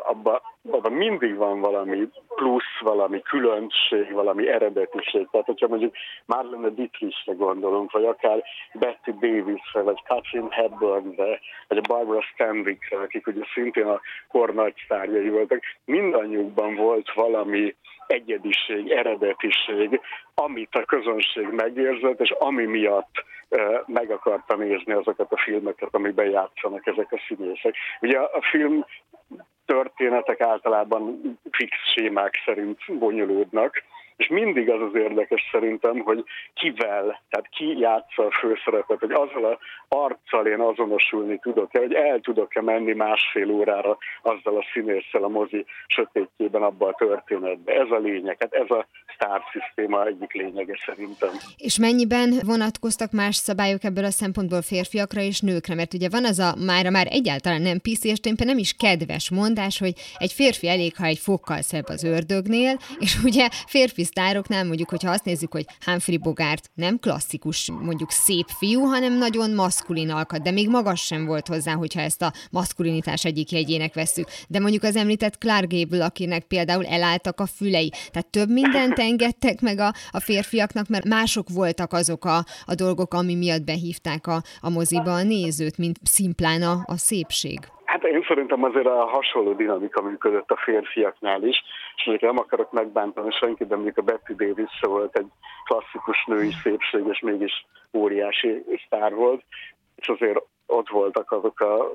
abban 0.05 0.41
abba 0.71 0.89
mindig 0.89 1.37
van 1.37 1.61
valami 1.61 2.09
plusz, 2.35 2.81
valami 2.81 3.23
különbség, 3.23 4.13
valami 4.13 4.49
eredetiség. 4.49 5.29
Tehát, 5.31 5.47
hogyha 5.47 5.69
mondjuk 5.69 5.95
Marlene 6.27 6.69
Dietrichre 6.69 7.33
gondolunk, 7.33 7.93
vagy 7.93 8.05
akár 8.05 8.43
Betty 8.73 9.11
Davisre, 9.21 9.83
vagy 9.83 10.03
Catherine 10.05 10.55
Hepburnre, 10.55 11.41
vagy 11.69 11.81
Barbara 11.81 12.23
Stanwyckre, 12.23 12.99
akik 12.99 13.27
ugye 13.27 13.45
szintén 13.55 13.87
a 13.87 14.01
kor 14.29 14.55
nagy 14.55 14.75
sztárjai 14.85 15.29
voltak, 15.29 15.63
mindannyiukban 15.85 16.75
volt 16.75 17.13
valami 17.13 17.75
egyediség, 18.07 18.91
eredetiség, 18.91 20.01
amit 20.35 20.75
a 20.75 20.85
közönség 20.85 21.47
megérzett, 21.47 22.21
és 22.21 22.31
ami 22.31 22.65
miatt 22.65 23.25
meg 23.87 24.11
akarta 24.11 24.57
nézni 24.57 24.93
azokat 24.93 25.33
a 25.33 25.37
filmeket, 25.37 25.89
amiben 25.95 26.31
játszanak 26.31 26.87
ezek 26.87 27.13
a 27.13 27.21
színészek. 27.29 27.75
Ugye 28.01 28.19
a 28.19 28.43
film 28.51 28.85
történetek 29.73 30.41
általában 30.41 31.21
fix 31.51 31.77
sémák 31.95 32.43
szerint 32.45 32.79
bonyolódnak, 32.99 33.83
és 34.21 34.29
mindig 34.29 34.71
az 34.71 34.81
az 34.81 34.95
érdekes 34.95 35.49
szerintem, 35.53 35.99
hogy 35.99 36.25
kivel, 36.55 37.23
tehát 37.31 37.49
ki 37.51 37.79
játsza 37.79 38.27
a 38.27 38.31
főszerepet, 38.31 38.99
hogy 38.99 39.13
azzal 39.13 39.45
a 39.45 39.59
arccal 39.89 40.47
én 40.47 40.61
azonosulni 40.61 41.39
tudok-e, 41.39 41.79
hogy 41.79 41.93
el 41.93 42.21
tudok-e 42.21 42.63
menni 42.63 42.93
másfél 42.93 43.51
órára 43.51 43.99
azzal 44.23 44.57
a 44.57 44.65
színésszel 44.73 45.23
a 45.25 45.29
mozi 45.29 45.65
sötétjében 45.87 46.63
abba 46.63 46.87
a 46.87 46.95
történetbe. 46.95 47.73
Ez 47.73 47.91
a 47.91 47.99
lényeg, 47.99 48.37
hát 48.41 48.53
ez 48.53 48.71
a 48.71 48.87
sztárszisztéma 49.15 50.07
egyik 50.07 50.33
lényege 50.33 50.79
szerintem. 50.87 51.31
És 51.57 51.79
mennyiben 51.79 52.31
vonatkoztak 52.47 53.13
más 53.13 53.37
szabályok 53.37 53.85
ebből 53.85 54.05
a 54.05 54.11
szempontból 54.11 54.63
férfiakra 54.63 55.21
és 55.21 55.41
nőkre? 55.41 55.75
Mert 55.75 55.95
ugye 55.95 56.09
van 56.09 56.25
az 56.25 56.39
a 56.39 56.55
mára 56.67 56.91
már 56.91 57.07
egyáltalán 57.11 57.63
nem 57.63 57.81
piszi, 57.81 58.09
és 58.09 58.19
nem 58.45 58.59
is 58.59 58.73
kedves 58.77 59.31
mondás, 59.31 59.79
hogy 59.79 59.93
egy 60.19 60.33
férfi 60.33 60.69
elég, 60.69 60.97
ha 60.97 61.05
egy 61.05 61.19
fokkal 61.19 61.61
szebb 61.61 61.89
az 61.89 62.05
ördögnél, 62.05 62.77
és 62.99 63.23
ugye 63.25 63.49
férfi 63.67 64.05
sztároknál 64.11 64.65
mondjuk, 64.65 64.89
hogyha 64.91 65.11
azt 65.11 65.25
nézzük, 65.25 65.53
hogy 65.53 65.67
Humphrey 65.85 66.19
Bogart 66.19 66.71
nem 66.75 66.99
klasszikus, 66.99 67.71
mondjuk 67.71 68.11
szép 68.11 68.49
fiú, 68.59 68.81
hanem 68.81 69.19
nagyon 69.19 69.51
maszkulin 69.51 70.11
alkat, 70.11 70.43
de 70.43 70.51
még 70.51 70.69
magas 70.69 71.01
sem 71.01 71.27
volt 71.27 71.49
hozzá, 71.49 71.75
hogyha 71.75 72.01
ezt 72.01 72.23
a 72.23 72.33
maszkulinitás 72.51 73.25
egyik 73.25 73.51
jegyének 73.51 73.95
veszük. 73.95 74.29
De 74.49 74.61
mondjuk 74.61 74.83
az 74.83 74.97
említett 74.97 75.39
Clark 75.39 75.73
Gable, 75.73 76.05
akinek 76.05 76.45
például 76.45 76.87
elálltak 76.87 77.41
a 77.41 77.47
fülei. 77.47 77.93
Tehát 78.11 78.27
több 78.27 78.51
mindent 78.51 78.99
engedtek 78.99 79.61
meg 79.61 79.79
a, 79.79 79.95
a 80.11 80.21
férfiaknak, 80.21 80.89
mert 80.89 81.05
mások 81.05 81.49
voltak 81.49 81.93
azok 81.93 82.25
a, 82.25 82.47
a 82.65 82.75
dolgok, 82.75 83.15
ami 83.15 83.35
miatt 83.35 83.65
behívták 83.65 84.27
a, 84.27 84.43
a 84.61 84.71
moziba 84.71 85.15
a 85.15 85.23
nézőt, 85.23 85.79
mint 85.79 85.99
szimplán 86.03 86.63
a, 86.63 86.83
a 86.87 86.97
szépség. 86.97 87.59
Hát 87.91 88.05
én 88.05 88.25
szerintem 88.29 88.65
azért 88.65 88.87
a 88.87 89.07
hasonló 89.07 89.53
dinamika 89.53 90.03
működött 90.03 90.51
a 90.51 90.57
férfiaknál 90.57 91.43
is, 91.43 91.63
és 91.97 92.05
mondjuk 92.05 92.33
nem 92.33 92.43
akarok 92.43 92.73
megbántani 92.73 93.31
senkit, 93.31 93.69
de 93.69 93.75
mondjuk 93.75 93.99
a 93.99 94.03
Betty 94.03 94.33
Davis 94.37 94.81
volt 94.81 95.19
egy 95.19 95.27
klasszikus 95.65 96.25
női 96.27 96.51
szépség, 96.63 97.07
és 97.07 97.21
mégis 97.21 97.67
óriási 97.93 98.65
sztár 98.87 99.15
volt, 99.15 99.43
és 100.01 100.09
azért 100.09 100.39
ott 100.67 100.89
voltak 100.89 101.33
azok 101.33 101.61
a 101.61 101.91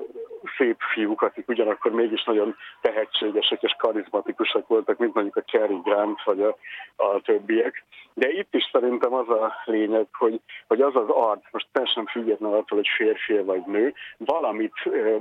szép 0.56 0.76
fiúk, 0.94 1.22
akik 1.22 1.48
ugyanakkor 1.48 1.92
mégis 1.92 2.24
nagyon 2.24 2.56
tehetségesek 2.80 3.62
és 3.62 3.74
karizmatikusak 3.78 4.66
voltak, 4.68 4.98
mint 4.98 5.14
mondjuk 5.14 5.36
a 5.36 5.50
Cary 5.50 5.80
Grant 5.82 6.22
vagy 6.24 6.42
a, 6.42 6.56
a 6.96 7.20
többiek. 7.20 7.84
De 8.14 8.30
itt 8.30 8.54
is 8.54 8.68
szerintem 8.72 9.14
az 9.14 9.28
a 9.28 9.52
lényeg, 9.64 10.06
hogy, 10.12 10.40
hogy 10.66 10.80
az 10.80 10.96
az 10.96 11.08
arc, 11.08 11.42
most 11.50 11.66
teljesen 11.72 12.06
független 12.06 12.52
attól, 12.52 12.78
hogy 12.78 12.88
férfi 12.96 13.38
vagy 13.38 13.62
nő, 13.66 13.94
valamit 14.16 14.74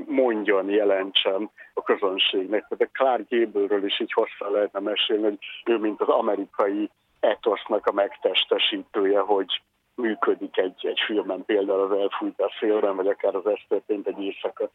mondjon, 0.06 0.70
jelentsen 0.70 1.50
a 1.74 1.84
közönségnek. 1.84 2.68
Tehát 2.68 2.94
a 2.94 2.98
Clark 2.98 3.30
Gable-ről 3.30 3.86
is 3.86 4.00
így 4.00 4.14
hosszá 4.14 4.52
lehetne 4.52 4.80
mesélni, 4.80 5.24
hogy 5.24 5.38
ő 5.66 5.78
mint 5.78 6.02
az 6.02 6.08
amerikai 6.08 6.90
etosznak 7.20 7.88
a 7.88 7.92
megtestesítője, 7.92 9.20
hogy 9.20 9.62
működik 9.96 10.58
egy, 10.58 10.86
egy 10.88 11.00
filmben, 11.06 11.46
például 11.46 11.80
az 11.80 12.00
Elfújt 12.00 12.40
a 12.40 12.56
szélben, 12.60 12.96
vagy 12.96 13.08
akár 13.08 13.36
az 13.36 13.48
Ez 13.48 13.60
történt 13.68 14.08
egy 14.08 14.24
éjszaka 14.24 14.70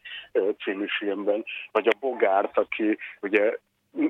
című 0.63 0.85
filmben, 0.97 1.43
vagy 1.71 1.87
a 1.87 1.97
Bogárt, 1.99 2.57
aki 2.57 2.97
ugye 3.21 3.57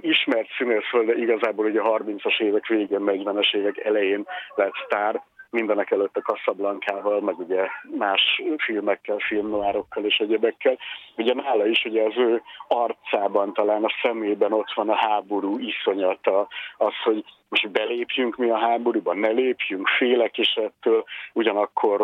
ismert 0.01 0.47
színész 0.57 1.05
de 1.05 1.15
igazából 1.15 1.65
ugye 1.65 1.81
a 1.81 1.99
30-as 1.99 2.41
évek 2.41 2.67
végén, 2.67 3.01
40-es 3.05 3.55
évek 3.55 3.77
elején 3.77 4.25
lett 4.55 4.73
sztár, 4.85 5.23
mindenek 5.51 5.91
előtt 5.91 6.17
a 6.17 6.21
Casablancával, 6.21 7.21
meg 7.21 7.39
ugye 7.39 7.67
más 7.97 8.41
filmekkel, 8.57 9.17
filmnoárokkal 9.17 10.05
és 10.05 10.17
egyebekkel. 10.17 10.77
Ugye 11.17 11.33
nála 11.33 11.67
is 11.67 11.85
ugye 11.85 12.03
az 12.03 12.17
ő 12.17 12.41
arcában, 12.67 13.53
talán 13.53 13.83
a 13.83 13.93
szemében 14.01 14.53
ott 14.53 14.73
van 14.73 14.89
a 14.89 14.95
háború 14.95 15.59
iszonyata, 15.59 16.47
az, 16.77 16.93
hogy 17.03 17.23
most 17.49 17.71
belépjünk 17.71 18.35
mi 18.35 18.49
a 18.49 18.57
háborúban, 18.57 19.17
ne 19.17 19.29
lépjünk, 19.29 19.87
félek 19.87 20.37
is 20.37 20.53
ettől, 20.53 21.03
ugyanakkor 21.33 22.01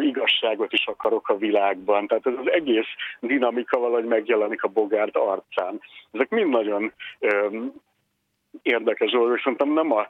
igazságot 0.00 0.72
is 0.72 0.86
akarok 0.86 1.28
a 1.28 1.36
világban. 1.36 2.06
Tehát 2.06 2.26
ez 2.26 2.32
az 2.38 2.50
egész 2.50 2.88
dinamika 3.20 3.78
valahogy 3.78 4.04
megjelenik 4.04 4.62
a 4.62 4.68
Bogárd 4.68 5.16
arcán. 5.16 5.80
Ezek 6.12 6.28
mind 6.28 6.48
nagyon 6.48 6.92
érdekes 8.62 9.10
dolog, 9.10 9.38
szerintem 9.38 9.72
nem 9.72 9.92
a, 9.92 10.06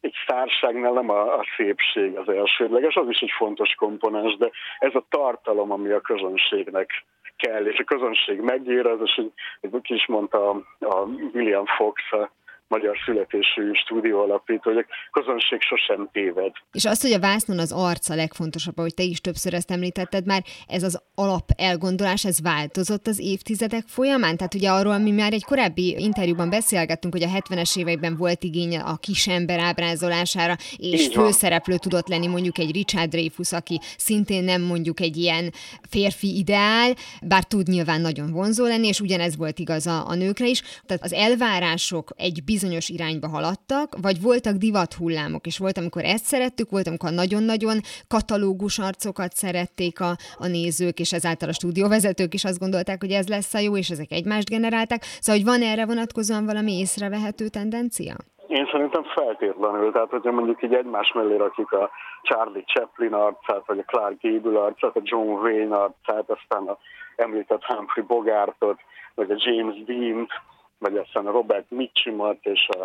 egy 0.00 0.14
szárságnál 0.26 0.92
nem 0.92 1.10
a, 1.10 1.38
a 1.38 1.44
szépség 1.56 2.16
az 2.16 2.28
elsődleges, 2.28 2.94
az 2.94 3.08
is 3.08 3.20
egy 3.20 3.32
fontos 3.36 3.74
komponens, 3.74 4.36
de 4.36 4.50
ez 4.78 4.94
a 4.94 5.04
tartalom, 5.08 5.70
ami 5.70 5.90
a 5.90 6.00
közönségnek 6.00 7.04
kell, 7.36 7.66
és 7.66 7.78
a 7.78 7.84
közönség 7.84 8.40
megérez, 8.40 8.98
és 9.02 9.14
egy, 9.16 9.32
egy 9.60 9.80
kis 9.82 10.06
mondta 10.06 10.50
a, 10.50 10.62
a 10.80 11.00
William 11.32 11.66
Fox, 11.66 12.12
a 12.12 12.30
magyar 12.68 12.96
születésű 13.04 13.72
stúdió 13.72 14.20
alapító, 14.20 14.72
hogy 14.72 14.86
a 14.88 15.10
közönség 15.20 15.60
sosem 15.60 16.08
téved. 16.12 16.52
És 16.72 16.84
azt, 16.84 17.02
hogy 17.02 17.12
a 17.12 17.18
vásznon 17.18 17.58
az 17.58 17.72
arca 17.72 18.14
legfontosabb, 18.14 18.78
ahogy 18.78 18.94
te 18.94 19.02
is 19.02 19.20
többször 19.20 19.54
ezt 19.54 19.70
említetted 19.70 20.26
már, 20.26 20.42
ez 20.66 20.82
az 20.82 21.02
alap 21.14 21.50
elgondolás, 21.56 22.24
ez 22.24 22.40
változott 22.40 23.06
az 23.06 23.20
évtizedek 23.20 23.84
folyamán? 23.86 24.36
Tehát 24.36 24.54
ugye 24.54 24.70
arról 24.70 24.98
mi 24.98 25.10
már 25.10 25.32
egy 25.32 25.44
korábbi 25.44 25.94
interjúban 25.98 26.50
beszélgettünk, 26.50 27.14
hogy 27.14 27.22
a 27.22 27.38
70-es 27.38 27.78
években 27.78 28.16
volt 28.16 28.42
igény 28.42 28.78
a 28.78 28.96
kisember 28.96 29.58
ábrázolására, 29.58 30.54
és 30.76 31.08
főszereplő 31.12 31.76
tudott 31.76 32.08
lenni 32.08 32.26
mondjuk 32.26 32.58
egy 32.58 32.72
Richard 32.72 33.10
Dreyfus, 33.10 33.52
aki 33.52 33.80
szintén 33.96 34.44
nem 34.44 34.62
mondjuk 34.62 35.00
egy 35.00 35.16
ilyen 35.16 35.52
férfi 35.88 36.36
ideál, 36.36 36.94
bár 37.22 37.44
tud 37.44 37.68
nyilván 37.68 38.00
nagyon 38.00 38.32
vonzó 38.32 38.64
lenni, 38.64 38.86
és 38.86 39.00
ugyanez 39.00 39.36
volt 39.36 39.58
igaz 39.58 39.86
a, 39.86 40.08
a 40.08 40.14
nőkre 40.14 40.46
is. 40.46 40.62
Tehát 40.86 41.02
az 41.02 41.12
elvárások 41.12 42.10
egy 42.16 42.44
bizonyos 42.44 42.55
irányba 42.62 43.28
haladtak, 43.28 43.88
vagy 44.02 44.22
voltak 44.22 44.54
divat 44.54 44.94
hullámok, 44.94 45.46
és 45.46 45.58
volt, 45.58 45.78
amikor 45.78 46.04
ezt 46.04 46.24
szerettük, 46.24 46.70
volt, 46.70 46.86
amikor 46.86 47.10
nagyon-nagyon 47.10 47.78
katalógus 48.08 48.78
arcokat 48.78 49.32
szerették 49.32 50.00
a, 50.00 50.10
a 50.38 50.46
nézők, 50.46 50.98
és 50.98 51.12
ezáltal 51.12 51.48
a 51.48 51.52
stúdióvezetők 51.52 52.34
is 52.34 52.44
azt 52.44 52.58
gondolták, 52.58 53.00
hogy 53.00 53.10
ez 53.10 53.28
lesz 53.28 53.54
a 53.54 53.58
jó, 53.58 53.76
és 53.76 53.88
ezek 53.90 54.10
egymást 54.10 54.48
generálták. 54.48 55.02
Szóval, 55.02 55.40
hogy 55.42 55.50
van 55.52 55.68
erre 55.70 55.86
vonatkozóan 55.86 56.44
valami 56.44 56.72
észrevehető 56.72 57.48
tendencia? 57.48 58.14
Én 58.48 58.68
szerintem 58.72 59.04
feltétlenül, 59.04 59.92
tehát 59.92 60.10
hogyha 60.10 60.32
mondjuk 60.32 60.62
így 60.62 60.74
egymás 60.74 61.12
mellé 61.12 61.36
rakjuk 61.36 61.72
a 61.72 61.90
Charlie 62.22 62.64
Chaplin 62.66 63.12
arcát, 63.12 63.62
vagy 63.66 63.78
a 63.78 63.82
Clark 63.82 64.22
Gable 64.22 64.60
arcát, 64.60 64.96
a 64.96 65.00
John 65.02 65.28
Wayne 65.28 65.76
arcát, 65.76 66.30
aztán 66.30 66.66
a 66.66 66.78
említett 67.16 67.64
Humphrey 67.64 68.04
Bogartot, 68.04 68.80
vagy 69.14 69.30
a 69.30 69.36
James 69.38 69.84
Dean-t, 69.84 70.30
vagy 70.78 70.96
aztán 70.96 71.26
a 71.26 71.30
Robert 71.30 71.70
Mitchumot 71.70 72.38
és 72.42 72.68
a, 72.68 72.84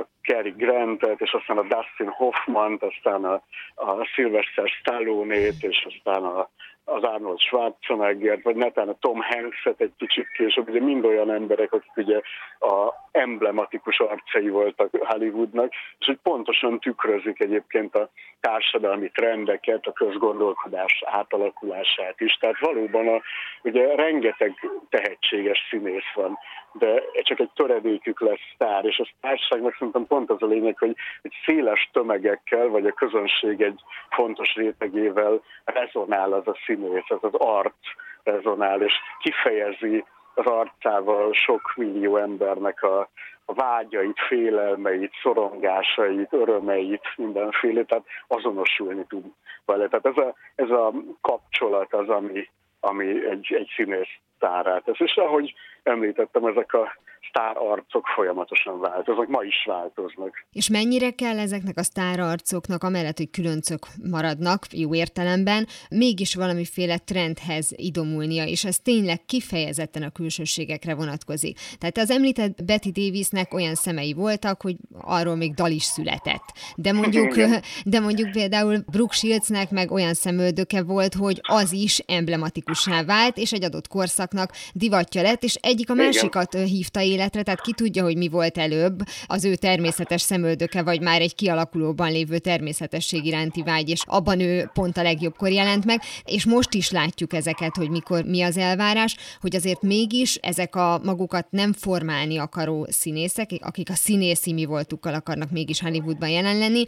a 0.00 0.06
Cary 0.22 0.50
Grantet, 0.50 1.20
és 1.20 1.32
aztán 1.32 1.58
a 1.58 1.62
Dustin 1.62 2.08
Hoffman-t, 2.08 2.82
aztán 2.82 3.24
a, 3.24 3.42
a 3.74 4.04
Sylvester 4.04 4.68
Stallone-t, 4.68 5.62
és 5.62 5.86
aztán 5.88 6.24
a, 6.24 6.50
az 6.88 7.02
Arnold 7.02 7.38
Schwarzeneggert, 7.38 8.42
vagy 8.42 8.56
netán 8.56 8.88
a 8.88 8.98
Tom 9.00 9.20
Hanks-et 9.20 9.80
egy 9.80 9.92
kicsit 9.96 10.28
később, 10.28 10.68
ugye 10.68 10.80
mind 10.80 11.04
olyan 11.04 11.30
emberek, 11.30 11.72
akik 11.72 11.96
ugye 11.96 12.20
a 12.58 12.94
emblematikus 13.10 13.98
arcai 14.00 14.48
voltak 14.48 14.90
Hollywoodnak, 15.00 15.72
és 15.98 16.06
hogy 16.06 16.18
pontosan 16.22 16.80
tükrözik 16.80 17.40
egyébként 17.40 17.94
a 17.94 18.10
társadalmi 18.40 19.10
trendeket, 19.10 19.86
a 19.86 19.92
közgondolkodás 19.92 21.02
átalakulását 21.06 22.20
is. 22.20 22.36
Tehát 22.40 22.58
valóban 22.58 23.08
a, 23.08 23.20
ugye 23.62 23.94
rengeteg 23.94 24.52
tehetséges 24.88 25.66
színész 25.70 26.12
van, 26.14 26.38
de 26.72 27.02
csak 27.22 27.40
egy 27.40 27.50
töredékük 27.54 28.20
lesz 28.20 28.52
sztár, 28.54 28.84
és 28.84 28.98
a 28.98 29.08
társaságnak 29.20 29.76
szerintem 29.78 30.06
pont 30.06 30.30
az 30.30 30.42
a 30.42 30.46
lényeg, 30.46 30.78
hogy 30.78 30.96
egy 31.22 31.34
széles 31.44 31.90
tömegekkel, 31.92 32.68
vagy 32.68 32.86
a 32.86 32.92
közönség 32.92 33.60
egy 33.60 33.80
fontos 34.10 34.54
rétegével 34.54 35.42
rezonál 35.64 36.32
az 36.32 36.46
a 36.46 36.58
színész, 36.78 37.04
az 37.20 37.34
arc 37.34 37.74
rezonál, 38.22 38.82
és 38.82 38.92
kifejezi 39.20 40.04
az 40.34 40.46
arcával 40.46 41.32
sok 41.32 41.72
millió 41.76 42.16
embernek 42.16 42.82
a, 42.82 43.08
a 43.44 43.52
vágyait, 43.54 44.18
félelmeit, 44.28 45.12
szorongásait, 45.22 46.32
örömeit, 46.32 47.02
mindenféle, 47.16 47.82
tehát 47.82 48.04
azonosulni 48.26 49.04
tud 49.08 49.24
vele. 49.64 49.88
Tehát 49.88 50.06
ez 50.06 50.16
a, 50.16 50.34
ez 50.54 50.70
a 50.70 50.92
kapcsolat 51.20 51.94
az, 51.94 52.08
ami, 52.08 52.48
ami 52.80 53.26
egy, 53.26 53.54
egy 53.58 53.70
színész 53.76 54.18
sztárát. 54.36 54.88
És 54.88 55.16
ahogy 55.16 55.54
említettem, 55.88 56.44
ezek 56.44 56.72
a 56.72 56.98
sztárarcok 57.28 58.06
folyamatosan 58.06 58.80
változnak, 58.80 59.28
ma 59.28 59.42
is 59.42 59.64
változnak. 59.66 60.44
És 60.52 60.68
mennyire 60.68 61.10
kell 61.10 61.38
ezeknek 61.38 61.78
a 61.78 61.82
sztárarcoknak, 61.82 62.82
amellett, 62.82 63.16
hogy 63.16 63.30
különcök 63.30 63.86
maradnak, 64.10 64.62
jó 64.72 64.94
értelemben, 64.94 65.66
mégis 65.90 66.34
valamiféle 66.34 66.98
trendhez 66.98 67.72
idomulnia, 67.76 68.44
és 68.44 68.64
ez 68.64 68.78
tényleg 68.78 69.24
kifejezetten 69.26 70.02
a 70.02 70.10
külsőségekre 70.10 70.94
vonatkozik. 70.94 71.58
Tehát 71.78 71.98
az 71.98 72.10
említett 72.10 72.64
Betty 72.64 72.90
Davisnek 72.92 73.54
olyan 73.54 73.74
szemei 73.74 74.12
voltak, 74.12 74.62
hogy 74.62 74.76
arról 75.00 75.36
még 75.36 75.54
dal 75.54 75.70
is 75.70 75.82
született. 75.82 76.44
De 76.76 76.92
mondjuk, 76.92 77.34
de 77.92 78.00
mondjuk 78.00 78.30
például 78.30 78.76
Brooke 78.90 79.14
Shieldsnek 79.14 79.70
meg 79.70 79.90
olyan 79.90 80.14
szemöldöke 80.14 80.82
volt, 80.82 81.14
hogy 81.14 81.40
az 81.42 81.72
is 81.72 81.98
emblematikussá 81.98 83.04
vált, 83.04 83.36
és 83.36 83.52
egy 83.52 83.64
adott 83.64 83.88
korszaknak 83.88 84.50
divatja 84.72 85.22
lett, 85.22 85.42
és 85.42 85.54
egyik 85.78 85.90
a 85.90 85.94
másikat 85.94 86.52
hívta 86.52 87.00
életre, 87.00 87.42
tehát 87.42 87.60
ki 87.60 87.72
tudja, 87.74 88.02
hogy 88.02 88.16
mi 88.16 88.28
volt 88.28 88.58
előbb, 88.58 88.98
az 89.26 89.44
ő 89.44 89.54
természetes 89.54 90.20
szemöldöke, 90.20 90.82
vagy 90.82 91.00
már 91.02 91.20
egy 91.20 91.34
kialakulóban 91.34 92.10
lévő 92.10 92.38
természetesség 92.38 93.24
iránti 93.24 93.62
vágy, 93.62 93.88
és 93.88 94.02
abban 94.06 94.40
ő 94.40 94.70
pont 94.72 94.96
a 94.96 95.02
legjobbkor 95.02 95.50
jelent 95.50 95.84
meg, 95.84 95.98
és 96.24 96.46
most 96.46 96.74
is 96.74 96.90
látjuk 96.90 97.32
ezeket, 97.32 97.76
hogy 97.76 97.90
mikor 97.90 98.24
mi 98.24 98.42
az 98.42 98.56
elvárás, 98.58 99.16
hogy 99.40 99.54
azért 99.54 99.82
mégis 99.82 100.34
ezek 100.34 100.76
a 100.76 101.00
magukat 101.04 101.46
nem 101.50 101.72
formálni 101.72 102.38
akaró 102.38 102.86
színészek, 102.88 103.48
akik 103.70 103.88
a 103.90 103.98
színészi 104.06 104.52
mi 104.52 104.64
voltukkal 104.64 105.14
akarnak 105.14 105.50
mégis 105.50 105.82
Hollywoodban 105.82 106.28
jelen 106.28 106.58
lenni, 106.58 106.82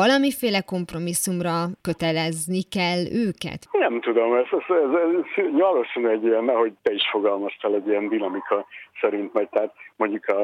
valamiféle 0.00 0.60
kompromisszumra 0.60 1.56
kötelezni 1.82 2.62
kell 2.76 3.00
őket? 3.26 3.60
Nem 3.72 4.00
tudom, 4.00 4.34
ez, 4.34 4.48
ez, 4.50 4.66
ez, 4.68 4.90
ez 5.36 5.50
valószínű 5.52 6.08
egy 6.08 6.24
ilyen, 6.24 6.48
ahogy 6.48 6.72
te 6.82 6.92
is 6.92 7.08
fogalmaztál, 7.10 7.74
egy 7.74 7.86
ilyen 7.86 8.08
dinamika 8.24 8.66
szerint 9.00 9.32
megy, 9.32 9.48
tehát 9.48 9.74
mondjuk 9.96 10.26
a 10.26 10.40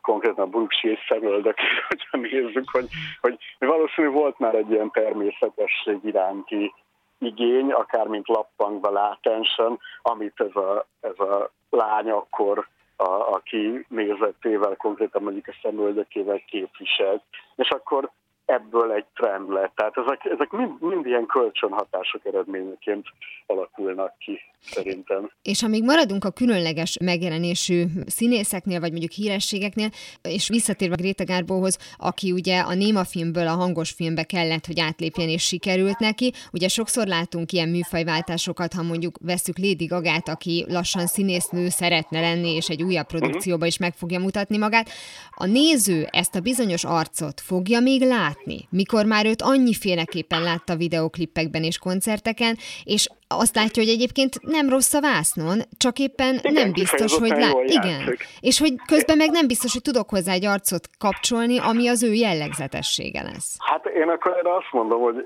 konkrétan 0.00 0.44
a 0.44 0.46
Bruksi 0.46 0.88
és 0.88 0.98
szemöldök, 1.08 1.56
hogyha 1.88 2.16
nézzük, 2.16 2.70
hogy, 2.70 2.88
hogy 3.20 3.38
valószínű 3.58 4.08
volt 4.08 4.38
már 4.38 4.54
egy 4.54 4.70
ilyen 4.70 4.90
természetesség 4.90 5.98
iránti 6.02 6.72
igény, 7.18 7.72
akár 7.72 8.06
mint 8.06 8.28
lappangba 8.28 8.90
látensen, 8.90 9.78
amit 10.02 10.40
ez 10.40 10.56
a, 10.56 10.86
ez 11.00 11.18
a 11.18 11.50
lány 11.70 12.10
akkor 12.10 12.68
a, 12.96 13.10
aki 13.10 13.86
nézettével, 13.88 14.76
konkrétan 14.76 15.22
mondjuk 15.22 15.46
a 15.46 15.58
szemöldökével 15.62 16.42
képviselt. 16.46 17.22
És 17.56 17.68
akkor 17.68 18.10
ebből 18.44 18.92
egy 18.92 19.04
trend 19.14 19.48
lett. 19.48 19.72
Tehát 19.74 19.96
ezek, 19.96 20.24
ezek 20.24 20.50
mind, 20.50 20.80
mind 20.80 21.06
ilyen 21.06 21.26
kölcsönhatások 21.26 22.24
eredményeként 22.24 23.06
alakulnak 23.46 24.18
ki, 24.18 24.40
szerintem. 24.60 25.30
És 25.42 25.62
amíg 25.62 25.84
maradunk 25.84 26.24
a 26.24 26.30
különleges 26.30 26.98
megjelenésű 27.00 27.84
színészeknél, 28.06 28.80
vagy 28.80 28.90
mondjuk 28.90 29.12
hírességeknél, 29.12 29.88
és 30.22 30.48
visszatérve 30.48 30.94
Gréta 30.94 31.24
Gárbóhoz, 31.24 31.78
aki 31.96 32.32
ugye 32.32 32.60
a 32.60 32.74
néma 32.74 33.04
filmből 33.04 33.46
a 33.46 33.54
hangos 33.54 33.90
filmbe 33.90 34.22
kellett, 34.22 34.66
hogy 34.66 34.80
átlépjen, 34.80 35.28
és 35.28 35.42
sikerült 35.42 35.98
neki. 35.98 36.32
Ugye 36.52 36.68
sokszor 36.68 37.06
látunk 37.06 37.52
ilyen 37.52 37.68
műfajváltásokat, 37.68 38.72
ha 38.72 38.82
mondjuk 38.82 39.16
veszük 39.20 39.58
Lady 39.58 39.84
Gagát, 39.84 40.28
aki 40.28 40.64
lassan 40.68 41.06
színésznő 41.06 41.68
szeretne 41.68 42.20
lenni, 42.20 42.54
és 42.54 42.68
egy 42.68 42.82
újabb 42.82 43.06
produkcióba 43.06 43.66
is 43.66 43.78
meg 43.78 43.92
fogja 43.92 44.20
mutatni 44.20 44.58
magát. 44.58 44.88
A 45.30 45.46
néző 45.46 46.06
ezt 46.10 46.34
a 46.34 46.40
bizonyos 46.40 46.84
arcot 46.84 47.40
fogja 47.40 47.80
még 47.80 48.02
látni, 48.02 48.32
látni, 48.34 48.58
mikor 48.70 49.04
már 49.06 49.26
őt 49.26 49.42
annyiféleképpen 49.42 50.42
látta 50.42 50.76
videoklippekben 50.76 51.62
és 51.62 51.78
koncerteken, 51.78 52.54
és 52.84 53.08
azt 53.28 53.56
látja, 53.56 53.82
hogy 53.82 53.92
egyébként 53.92 54.32
nem 54.42 54.68
rossz 54.68 54.94
a 54.94 55.00
vásznon, 55.00 55.58
csak 55.78 55.98
éppen 55.98 56.34
Igen, 56.34 56.52
nem 56.52 56.72
biztos, 56.72 57.18
hogy 57.18 57.28
lát. 57.28 57.70
Igen. 57.78 58.00
És 58.40 58.58
hogy 58.58 58.74
közben 58.86 59.16
meg 59.16 59.30
nem 59.30 59.46
biztos, 59.46 59.72
hogy 59.72 59.82
tudok 59.82 60.08
hozzá 60.10 60.32
egy 60.32 60.46
arcot 60.46 60.84
kapcsolni, 60.98 61.58
ami 61.58 61.88
az 61.88 62.02
ő 62.02 62.12
jellegzetessége 62.12 63.22
lesz. 63.22 63.56
Hát 63.58 63.86
én 63.86 64.08
akkor 64.08 64.32
erre 64.38 64.54
azt 64.54 64.72
mondom, 64.72 65.00
hogy 65.00 65.16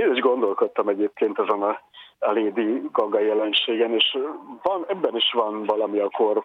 én 0.00 0.12
is 0.14 0.20
gondolkodtam 0.20 0.88
egyébként 0.88 1.38
ezen 1.38 1.62
a, 1.62 1.80
a 2.18 2.32
Lady 2.32 2.82
Gaga 2.92 3.20
jelenségen, 3.20 3.92
és 3.94 4.18
van, 4.62 4.84
ebben 4.88 5.16
is 5.16 5.32
van 5.32 5.64
valami 5.64 5.98
a 5.98 6.10
kor 6.10 6.44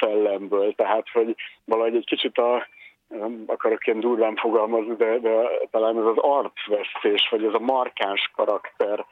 szellemből, 0.00 0.74
tehát 0.74 1.06
hogy 1.12 1.34
valahogy 1.64 1.94
egy 1.94 2.06
kicsit 2.06 2.38
a 2.38 2.66
nem 3.08 3.42
akarok 3.46 3.86
ilyen 3.86 4.00
durván 4.00 4.36
fogalmazni, 4.36 4.94
de, 4.96 5.18
de 5.18 5.50
talán 5.70 5.98
ez 5.98 6.04
az 6.04 6.16
arcvesztés, 6.16 7.28
vagy 7.30 7.44
ez 7.44 7.54
a 7.54 7.58
markáns 7.58 8.30
karakter 8.36 9.04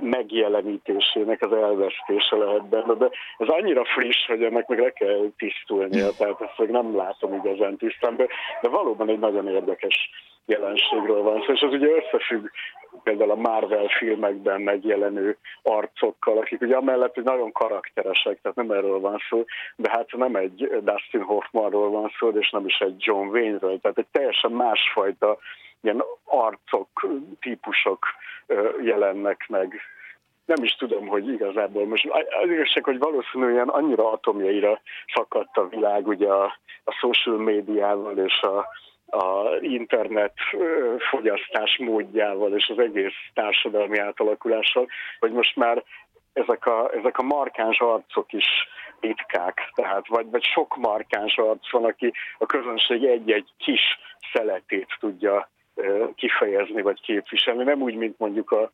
megjelenítésének 0.00 1.42
az 1.42 1.52
elvesztése 1.52 2.36
lehet 2.36 2.68
benne, 2.68 2.94
de 2.94 3.10
ez 3.38 3.48
annyira 3.48 3.84
friss, 3.84 4.26
hogy 4.26 4.42
ennek 4.42 4.66
meg 4.66 4.78
le 4.78 4.90
kell 4.90 5.30
tisztulnia, 5.36 6.10
tehát 6.18 6.40
ezt 6.40 6.58
meg 6.58 6.70
nem 6.70 6.96
látom 6.96 7.34
igazán 7.34 7.76
tisztán, 7.76 8.16
de, 8.16 8.26
de 8.60 8.68
valóban 8.68 9.08
egy 9.08 9.18
nagyon 9.18 9.48
érdekes 9.48 10.10
jelenségről 10.46 11.22
van 11.22 11.42
szó, 11.46 11.52
és 11.52 11.60
az 11.60 11.72
ugye 11.72 11.88
összefügg 11.88 12.46
például 13.06 13.30
a 13.30 13.48
Marvel 13.50 13.88
filmekben 13.88 14.60
megjelenő 14.60 15.36
arcokkal, 15.62 16.38
akik 16.38 16.60
ugye 16.60 16.76
amellett, 16.76 17.14
hogy 17.14 17.24
nagyon 17.24 17.52
karakteresek, 17.52 18.40
tehát 18.42 18.56
nem 18.56 18.70
erről 18.70 19.00
van 19.00 19.18
szó, 19.28 19.44
de 19.76 19.90
hát 19.90 20.16
nem 20.16 20.34
egy 20.34 20.70
Dustin 20.82 21.22
Hoffmanról 21.22 21.90
van 21.90 22.12
szó, 22.18 22.28
és 22.28 22.50
nem 22.50 22.66
is 22.66 22.78
egy 22.78 22.94
John 22.98 23.28
Wayne-ről, 23.28 23.80
tehát 23.80 23.98
egy 23.98 24.06
teljesen 24.12 24.50
másfajta 24.50 25.38
ilyen 25.80 26.04
arcok, 26.24 26.88
típusok 27.40 28.06
jelennek 28.82 29.46
meg. 29.48 29.80
Nem 30.44 30.64
is 30.64 30.76
tudom, 30.76 31.06
hogy 31.06 31.28
igazából 31.28 31.86
most 31.86 32.08
az 32.42 32.50
igazság, 32.50 32.84
hogy 32.84 32.98
valószínűen 32.98 33.68
annyira 33.68 34.12
atomjaira 34.12 34.80
szakadt 35.14 35.56
a 35.56 35.68
világ 35.68 36.06
ugye 36.06 36.28
a, 36.28 36.44
a 36.84 36.92
social 36.92 37.36
médiával 37.36 38.18
és 38.18 38.40
a, 38.40 38.66
a 39.06 39.56
internet 39.60 40.32
fogyasztás 41.10 41.78
módjával 41.78 42.52
és 42.52 42.68
az 42.68 42.78
egész 42.78 43.14
társadalmi 43.34 43.98
átalakulással, 43.98 44.86
hogy 45.18 45.32
most 45.32 45.56
már 45.56 45.82
ezek 46.32 46.66
a, 46.66 46.90
ezek 46.94 47.18
a 47.18 47.22
markáns 47.22 47.78
arcok 47.78 48.32
is 48.32 48.46
ritkák, 49.00 49.70
tehát 49.74 50.08
vagy, 50.08 50.30
vagy 50.30 50.44
sok 50.44 50.76
markáns 50.76 51.36
arc 51.36 51.70
van, 51.70 51.84
aki 51.84 52.12
a 52.38 52.46
közönség 52.46 53.04
egy-egy 53.04 53.48
kis 53.58 53.80
szeletét 54.32 54.96
tudja 54.98 55.48
kifejezni 56.14 56.82
vagy 56.82 57.00
képviselni, 57.00 57.64
nem 57.64 57.82
úgy, 57.82 57.94
mint 57.94 58.18
mondjuk 58.18 58.50
a 58.50 58.70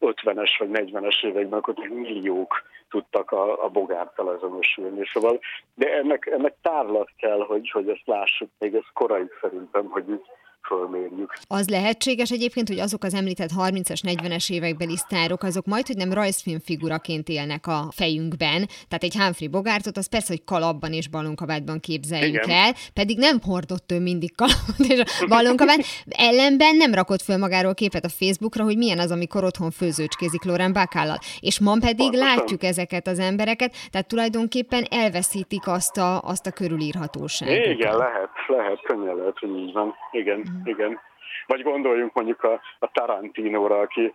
50-es 0.00 0.50
vagy 0.58 0.68
40-es 0.72 1.24
években, 1.24 1.58
akkor 1.58 1.74
milliók 1.88 2.62
tudtak 2.88 3.30
a, 3.30 3.64
a 3.64 3.68
bogártal 3.68 4.28
azonosulni. 4.28 5.06
Szóval, 5.12 5.40
de 5.74 5.92
ennek, 5.92 6.26
ennek 6.26 6.54
tárlat 6.62 7.10
kell, 7.16 7.38
hogy, 7.38 7.70
hogy 7.70 7.88
ezt 7.88 8.06
lássuk, 8.06 8.50
még 8.58 8.74
ez 8.74 8.84
korai 8.92 9.30
szerintem, 9.40 9.84
hogy 9.84 10.08
így 10.08 10.24
fölmérjük. 10.66 11.32
Az 11.46 11.68
lehetséges 11.68 12.30
egyébként, 12.30 12.68
hogy 12.68 12.78
azok 12.78 13.04
az 13.04 13.14
említett 13.14 13.50
30-as, 13.58 14.00
40-es 14.02 14.50
évekbeli 14.52 14.96
sztárok, 14.96 15.42
azok 15.42 15.66
majd, 15.66 15.86
hogy 15.86 15.96
nem 15.96 16.12
rajzfilm 16.12 16.58
figuraként 16.58 17.28
élnek 17.28 17.66
a 17.66 17.88
fejünkben. 17.90 18.66
Tehát 18.88 19.02
egy 19.02 19.14
Humphrey 19.14 19.48
Bogartot, 19.48 19.96
az 19.96 20.08
persze, 20.08 20.32
hogy 20.32 20.44
kalapban 20.44 20.92
és 20.92 21.08
balonkabátban 21.08 21.80
képzeljük 21.80 22.44
Igen. 22.44 22.50
el, 22.50 22.72
pedig 22.94 23.18
nem 23.18 23.40
hordott 23.42 23.92
ő 23.92 24.00
mindig 24.00 24.34
kalapot 24.34 24.78
és 24.88 25.02
balonkabát. 25.28 25.84
Ellenben 26.08 26.76
nem 26.76 26.94
rakott 26.94 27.22
föl 27.22 27.36
magáról 27.36 27.74
képet 27.74 28.04
a 28.04 28.08
Facebookra, 28.08 28.64
hogy 28.64 28.76
milyen 28.76 28.98
az, 28.98 29.10
amikor 29.10 29.44
otthon 29.44 29.70
főzőcskézik 29.70 30.44
Loren 30.44 30.72
Bakállal. 30.72 31.18
És 31.40 31.60
ma 31.60 31.72
pedig 31.72 31.96
Pontosan. 32.10 32.26
látjuk 32.26 32.62
ezeket 32.62 33.06
az 33.06 33.18
embereket, 33.18 33.74
tehát 33.90 34.08
tulajdonképpen 34.08 34.84
elveszítik 34.90 35.66
azt 35.66 35.96
a, 35.96 36.20
azt 36.20 36.46
a 36.46 36.50
körülírhatóságot. 36.50 37.66
Igen, 37.66 37.96
lehet, 37.96 38.30
lehet, 38.46 38.80
könnyen 38.82 39.16
lehet, 39.16 39.38
hogy 39.38 39.56
így 39.56 39.72
van. 39.72 39.94
Igen. 40.10 40.55
Igen. 40.64 41.00
Vagy 41.46 41.62
gondoljunk 41.62 42.12
mondjuk 42.12 42.42
a, 42.42 42.60
a 42.78 42.90
Tarantinóra, 42.92 43.80
aki 43.80 44.12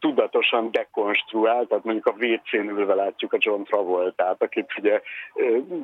tudatosan 0.00 0.70
dekonstruál, 0.70 1.66
tehát 1.66 1.84
mondjuk 1.84 2.06
a 2.06 2.14
WC-n 2.18 2.68
ülve 2.68 2.94
látjuk 2.94 3.32
a 3.32 3.38
John 3.40 3.62
Travoltát, 3.62 4.42
akit 4.42 4.72
ugye 4.78 5.00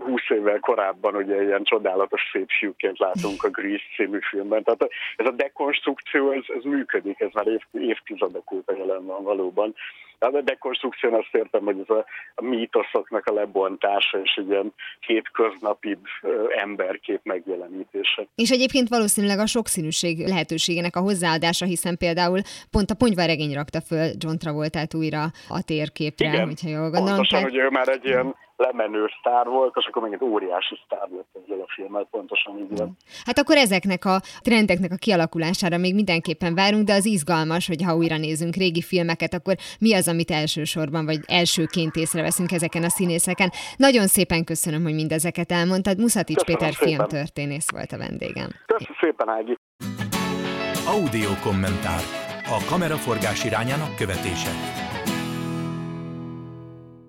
20 0.00 0.20
évvel 0.28 0.60
korábban 0.60 1.14
ugye 1.14 1.42
ilyen 1.42 1.62
csodálatos 1.62 2.20
szép 2.32 2.50
fiúként 2.58 2.98
látunk 2.98 3.44
a 3.44 3.48
Grease 3.48 3.84
című 3.96 4.18
filmben. 4.30 4.62
Tehát 4.62 4.88
ez 5.16 5.26
a 5.26 5.30
dekonstrukció, 5.30 6.30
ez, 6.30 6.44
ez 6.56 6.62
működik, 6.64 7.20
ez 7.20 7.30
már 7.32 7.46
év, 7.46 7.62
évtizedek 7.72 8.52
óta 8.52 8.76
jelen 8.76 9.06
van 9.06 9.22
valóban. 9.22 9.74
Tehát 10.22 10.36
a 10.36 10.42
dekonstrukció 10.42 11.14
azt 11.14 11.34
értem, 11.34 11.64
hogy 11.64 11.78
ez 11.78 11.96
a, 11.96 12.04
a 12.34 12.42
mítoszoknak 12.42 13.26
a 13.26 13.32
lebontása 13.32 14.18
és 14.22 14.34
egy 14.36 14.48
ilyen 14.48 14.72
hétköznapi 15.00 15.98
emberkép 16.62 17.20
megjelenítése. 17.22 18.26
És 18.34 18.50
egyébként 18.50 18.88
valószínűleg 18.88 19.38
a 19.38 19.46
sokszínűség 19.46 20.26
lehetőségének 20.26 20.96
a 20.96 21.00
hozzáadása, 21.00 21.64
hiszen 21.64 21.96
például 21.96 22.40
pont 22.70 22.90
a 22.90 22.94
ponyvaregény 22.94 23.54
rakta 23.54 23.80
föl 23.80 24.10
John 24.18 24.36
Travoltát 24.36 24.94
újra 24.94 25.22
a 25.48 25.62
térképre, 25.62 26.28
Igen, 26.28 26.46
hogyha 26.46 26.68
jól 26.68 26.90
gondolom. 26.90 27.06
Pontosan, 27.06 27.38
tehát... 27.38 27.50
hogy 27.50 27.58
ő 27.58 27.68
már 27.68 27.88
egy 27.88 28.04
ilyen 28.04 28.34
lemenő 28.66 29.10
sztár 29.18 29.46
volt, 29.46 29.74
és 29.76 29.86
akkor 29.86 30.02
megint 30.02 30.22
óriási 30.22 30.78
sztár 30.84 31.08
lett 31.16 31.44
ezzel 31.44 31.60
a 31.60 31.72
filmmel, 31.74 32.06
pontosan 32.10 32.58
így 32.58 32.78
van. 32.78 32.96
Hát 33.24 33.38
akkor 33.38 33.56
ezeknek 33.56 34.04
a 34.04 34.20
trendeknek 34.40 34.92
a 34.92 34.96
kialakulására 34.96 35.76
még 35.76 35.94
mindenképpen 35.94 36.54
várunk, 36.54 36.86
de 36.86 36.94
az 36.94 37.06
izgalmas, 37.06 37.66
hogy 37.66 37.82
ha 37.82 37.96
újra 37.96 38.16
nézünk 38.16 38.54
régi 38.54 38.82
filmeket, 38.82 39.34
akkor 39.34 39.54
mi 39.80 39.94
az, 39.94 40.08
amit 40.08 40.30
elsősorban, 40.30 41.04
vagy 41.04 41.18
elsőként 41.26 41.94
észreveszünk 41.96 42.52
ezeken 42.52 42.82
a 42.82 42.88
színészeken. 42.88 43.50
Nagyon 43.76 44.06
szépen 44.06 44.44
köszönöm, 44.44 44.82
hogy 44.82 44.94
mindezeket 44.94 45.52
elmondtad. 45.52 45.98
Muszatics 45.98 46.36
köszönöm 46.36 46.58
Péter 46.58 46.74
szépen. 46.74 46.94
filmtörténész 46.94 47.70
volt 47.70 47.92
a 47.92 47.98
vendégem. 47.98 48.48
Köszönöm 48.66 48.96
szépen, 49.00 49.28
Ági. 49.28 49.56
Audio 50.86 51.30
kommentár. 51.42 52.02
A 52.44 52.64
kameraforgás 52.68 53.44
irányának 53.44 53.96
követése. 53.96 54.50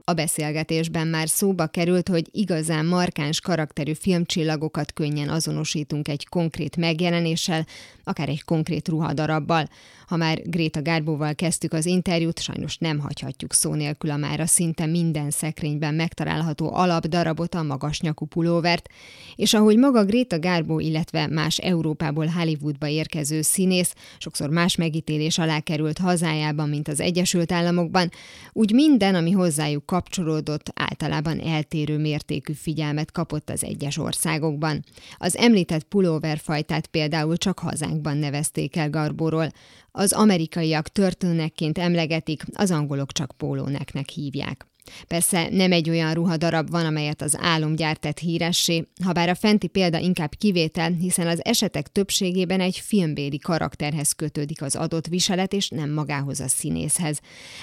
A 0.05 0.13
beszélgetésben 0.13 1.07
már 1.07 1.29
szóba 1.29 1.67
került, 1.67 2.07
hogy 2.07 2.27
igazán 2.31 2.85
markáns 2.85 3.41
karakterű 3.41 3.93
filmcsillagokat 3.93 4.93
könnyen 4.93 5.29
azonosítunk 5.29 6.07
egy 6.07 6.27
konkrét 6.27 6.77
megjelenéssel, 6.77 7.65
akár 8.03 8.29
egy 8.29 8.43
konkrét 8.43 8.87
ruhadarabbal. 8.87 9.69
Ha 10.07 10.15
már 10.15 10.41
Gréta 10.49 10.81
Gárbóval 10.81 11.35
kezdtük 11.35 11.73
az 11.73 11.85
interjút, 11.85 12.39
sajnos 12.39 12.77
nem 12.77 12.99
hagyhatjuk 12.99 13.53
szó 13.53 13.73
nélkül 13.73 14.11
a 14.11 14.17
már 14.17 14.39
a 14.39 14.45
szinte 14.45 14.85
minden 14.85 15.29
szekrényben 15.29 15.93
megtalálható 15.93 16.73
alapdarabot, 16.73 17.55
a 17.55 17.63
magas 17.63 17.99
nyakú 18.01 18.25
pulóvert, 18.25 18.89
és 19.35 19.53
ahogy 19.53 19.77
maga 19.77 20.05
Gréta 20.05 20.39
Gárbó, 20.39 20.79
illetve 20.79 21.27
más 21.27 21.57
Európából 21.57 22.25
Hollywoodba 22.25 22.87
érkező 22.87 23.41
színész 23.41 23.93
sokszor 24.17 24.49
más 24.49 24.75
megítélés 24.75 25.37
alá 25.37 25.59
került 25.59 25.97
hazájában, 25.97 26.69
mint 26.69 26.87
az 26.87 26.99
Egyesült 26.99 27.51
Államokban, 27.51 28.09
úgy 28.51 28.73
minden, 28.73 29.15
ami 29.15 29.31
hozzájuk 29.31 29.85
kapcsolódott, 29.85 30.71
általában 30.75 31.39
eltérő 31.39 31.97
mértékű 31.97 32.53
figyelmet 32.53 33.11
kapott 33.11 33.49
az 33.49 33.63
egyes 33.63 33.97
országokban. 33.97 34.83
Az 35.17 35.37
említett 35.37 35.83
pulóver 35.83 36.37
fajtát 36.37 36.87
például 36.87 37.37
csak 37.37 37.59
hazánkban 37.59 38.17
nevezték 38.17 38.75
el 38.75 38.89
Garbóról, 38.89 39.51
az 39.95 40.13
amerikaiak 40.13 40.87
történekként 40.87 41.77
emlegetik, 41.77 42.43
az 42.53 42.71
angolok 42.71 43.11
csak 43.11 43.31
pólóneknek 43.37 44.09
hívják. 44.09 44.67
Persze 45.07 45.47
nem 45.51 45.71
egy 45.71 45.89
olyan 45.89 46.13
ruhadarab 46.13 46.69
van, 46.69 46.85
amelyet 46.85 47.21
az 47.21 47.37
álomgyár 47.39 47.97
tett 47.97 48.19
híressé, 48.19 48.87
ha 49.03 49.11
bár 49.11 49.29
a 49.29 49.35
fenti 49.35 49.67
példa 49.67 49.97
inkább 49.97 50.35
kivétel, 50.35 50.91
hiszen 50.91 51.27
az 51.27 51.45
esetek 51.45 51.87
többségében 51.87 52.59
egy 52.59 52.77
filmbéli 52.79 53.39
karakterhez 53.39 54.11
kötődik 54.11 54.61
az 54.61 54.75
adott 54.75 55.07
viselet, 55.07 55.53
és 55.53 55.69
nem 55.69 55.91
magához 55.91 56.39
a 56.39 56.47
színészhez. 56.47 57.19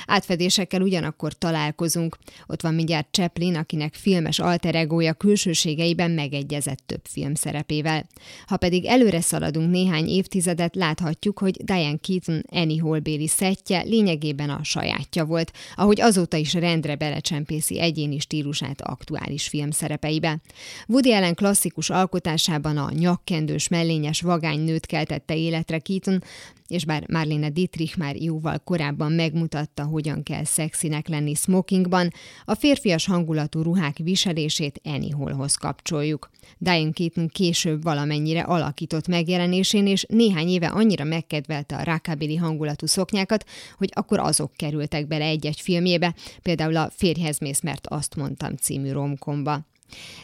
Átfedésekkel 0.06 0.83
ugyanakkor 0.83 1.33
találkozunk. 1.33 2.18
Ott 2.46 2.62
van 2.62 2.74
mindjárt 2.74 3.09
Chaplin, 3.11 3.56
akinek 3.56 3.94
filmes 3.94 4.38
alteregója 4.38 5.12
külsőségeiben 5.12 6.11
megegyezett 6.11 6.83
több 6.87 7.02
film 7.09 7.35
szerepével. 7.35 8.06
Ha 8.46 8.56
pedig 8.56 8.85
előre 8.85 9.20
szaladunk 9.20 9.70
néhány 9.70 10.09
évtizedet, 10.09 10.74
láthatjuk, 10.74 11.38
hogy 11.38 11.64
Diane 11.64 11.98
Keaton 12.00 12.42
Annie 12.48 12.83
Holbéli 12.83 13.26
szettje 13.26 13.83
lényegében 13.83 14.50
a 14.50 14.64
sajátja 14.64 15.24
volt, 15.24 15.52
ahogy 15.74 16.00
azóta 16.00 16.37
is 16.37 16.54
rendre 16.54 16.96
belecsempészi 17.11 17.81
egyéni 17.81 18.18
stílusát 18.18 18.81
aktuális 18.81 19.49
filmszerepeibe. 19.49 20.40
Woody 20.87 21.12
Allen 21.12 21.35
klasszikus 21.35 21.90
alkotásában 21.90 22.77
a 22.77 22.90
nyakkendős 22.90 23.68
mellényes 23.68 24.20
vagány 24.20 24.61
nőt 24.61 24.87
keltette 24.87 25.37
életre 25.37 25.79
Keaton, 25.79 26.23
és 26.70 26.85
bár 26.85 27.04
Marlene 27.09 27.50
Dietrich 27.50 27.98
már 27.98 28.16
jóval 28.16 28.59
korábban 28.59 29.12
megmutatta, 29.12 29.85
hogyan 29.85 30.22
kell 30.22 30.44
szexinek 30.44 31.09
lenni 31.09 31.35
smokingban, 31.35 32.12
a 32.44 32.54
férfias 32.54 33.06
hangulatú 33.06 33.62
ruhák 33.62 33.96
viselését 33.98 34.80
Annie 34.85 35.14
Hallhoz 35.14 35.54
kapcsoljuk. 35.54 36.30
Diane 36.59 36.90
Keaton 36.92 37.28
később 37.28 37.83
valamennyire 37.83 38.40
alakított 38.40 39.06
megjelenésén, 39.06 39.87
és 39.87 40.04
néhány 40.09 40.48
éve 40.48 40.66
annyira 40.66 41.04
megkedvelte 41.04 41.76
a 41.76 41.85
rockabilly 41.85 42.37
hangulatú 42.37 42.87
szoknyákat, 42.87 43.44
hogy 43.76 43.90
akkor 43.94 44.18
azok 44.18 44.52
kerültek 44.56 45.06
bele 45.06 45.24
egy-egy 45.24 45.61
filmjébe, 45.61 46.14
például 46.42 46.76
a 46.76 46.90
Férjhez 46.94 47.38
mész, 47.38 47.61
mert 47.61 47.87
azt 47.87 48.16
mondtam 48.16 48.56
című 48.56 48.92
romkomba. 48.92 49.68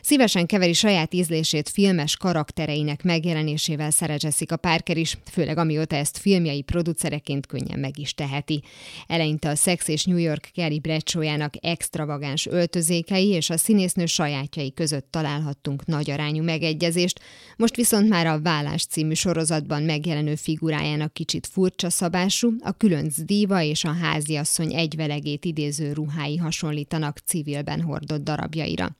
Szívesen 0.02 0.46
keveri 0.46 0.72
saját 0.72 1.14
ízlését 1.14 1.68
filmes 1.68 2.16
karaktereinek 2.16 3.02
megjelenésével 3.02 3.90
Sarah 3.90 4.16
Jessica 4.20 4.56
Parker 4.56 4.96
is, 4.96 5.18
főleg 5.30 5.58
amióta 5.58 5.96
ezt 5.96 6.18
filmjai 6.18 6.62
producereként 6.62 7.46
könnyen 7.46 7.78
meg 7.78 7.98
is 7.98 8.14
teheti. 8.14 8.62
Eleinte 9.06 9.48
a 9.48 9.54
Sex 9.54 9.88
és 9.88 10.04
New 10.04 10.16
York 10.16 10.48
Carrie 10.54 10.80
Bradshaw-jának 10.80 11.54
extravagáns 11.60 12.46
öltözékei 12.46 13.28
és 13.28 13.50
a 13.50 13.56
színésznő 13.56 14.06
sajátjai 14.06 14.72
között 14.72 15.06
találhattunk 15.10 15.86
nagy 15.86 16.10
arányú 16.10 16.42
megegyezést, 16.42 17.20
most 17.56 17.76
viszont 17.76 18.08
már 18.08 18.26
a 18.26 18.40
Vállás 18.40 18.84
című 18.84 19.14
sorozatban 19.14 19.82
megjelenő 19.82 20.34
figurájának 20.34 21.12
kicsit 21.12 21.46
furcsa 21.46 21.90
szabású, 21.90 22.54
a 22.60 22.72
különc 22.72 23.14
díva 23.24 23.62
és 23.62 23.84
a 23.84 23.92
háziasszony 23.92 24.74
egyvelegét 24.74 25.44
idéző 25.44 25.92
ruhái 25.92 26.36
hasonlítanak 26.36 27.18
civilben 27.18 27.80
hordott 27.80 28.24
darabjaira. 28.24 28.96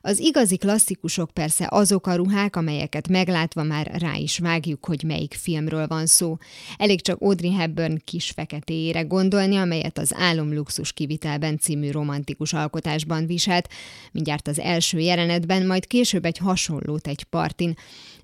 Az 0.00 0.18
igazi 0.18 0.56
klasszikusok 0.56 1.30
persze 1.30 1.66
azok 1.70 2.06
a 2.06 2.14
ruhák, 2.14 2.56
amelyeket 2.56 3.08
meglátva 3.08 3.62
már 3.62 3.90
rá 3.98 4.14
is 4.14 4.38
vágjuk, 4.38 4.84
hogy 4.84 5.02
melyik 5.02 5.34
filmről 5.34 5.86
van 5.86 6.06
szó. 6.06 6.36
Elég 6.76 7.00
csak 7.00 7.20
Audrey 7.20 7.52
Hepburn 7.52 8.00
kis 8.04 8.30
feketéjére 8.30 9.02
gondolni, 9.02 9.56
amelyet 9.56 9.98
az 9.98 10.14
Álomluxus 10.14 10.92
kivitelben 10.92 11.58
című 11.58 11.90
romantikus 11.90 12.52
alkotásban 12.52 13.26
viselt, 13.26 13.68
mindjárt 14.12 14.48
az 14.48 14.58
első 14.58 14.98
jelenetben, 14.98 15.66
majd 15.66 15.86
később 15.86 16.24
egy 16.24 16.38
hasonlót 16.38 17.06
egy 17.06 17.24
partin, 17.24 17.74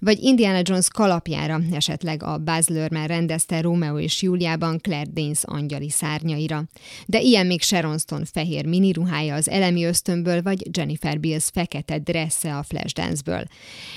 vagy 0.05 0.23
Indiana 0.23 0.61
Jones 0.63 0.89
kalapjára, 0.89 1.61
esetleg 1.73 2.23
a 2.23 2.39
Buzz 2.39 2.69
Lerman 2.69 3.07
rendezte 3.07 3.61
Romeo 3.61 3.99
és 3.99 4.23
Júliában 4.23 4.79
Claire 4.81 5.11
Danes 5.13 5.45
angyali 5.45 5.91
szárnyaira. 5.91 6.65
De 7.07 7.21
ilyen 7.21 7.47
még 7.47 7.63
Sharon 7.63 7.99
Stone 7.99 8.25
fehér 8.33 8.67
miniruhája 8.67 9.35
az 9.35 9.49
elemi 9.49 9.85
ösztönből, 9.85 10.43
vagy 10.43 10.77
Jennifer 10.77 11.21
Beals 11.21 11.51
fekete 11.65 11.99
dressze 11.99 12.57
a 12.57 12.63
Flashdance-ből. 12.63 13.45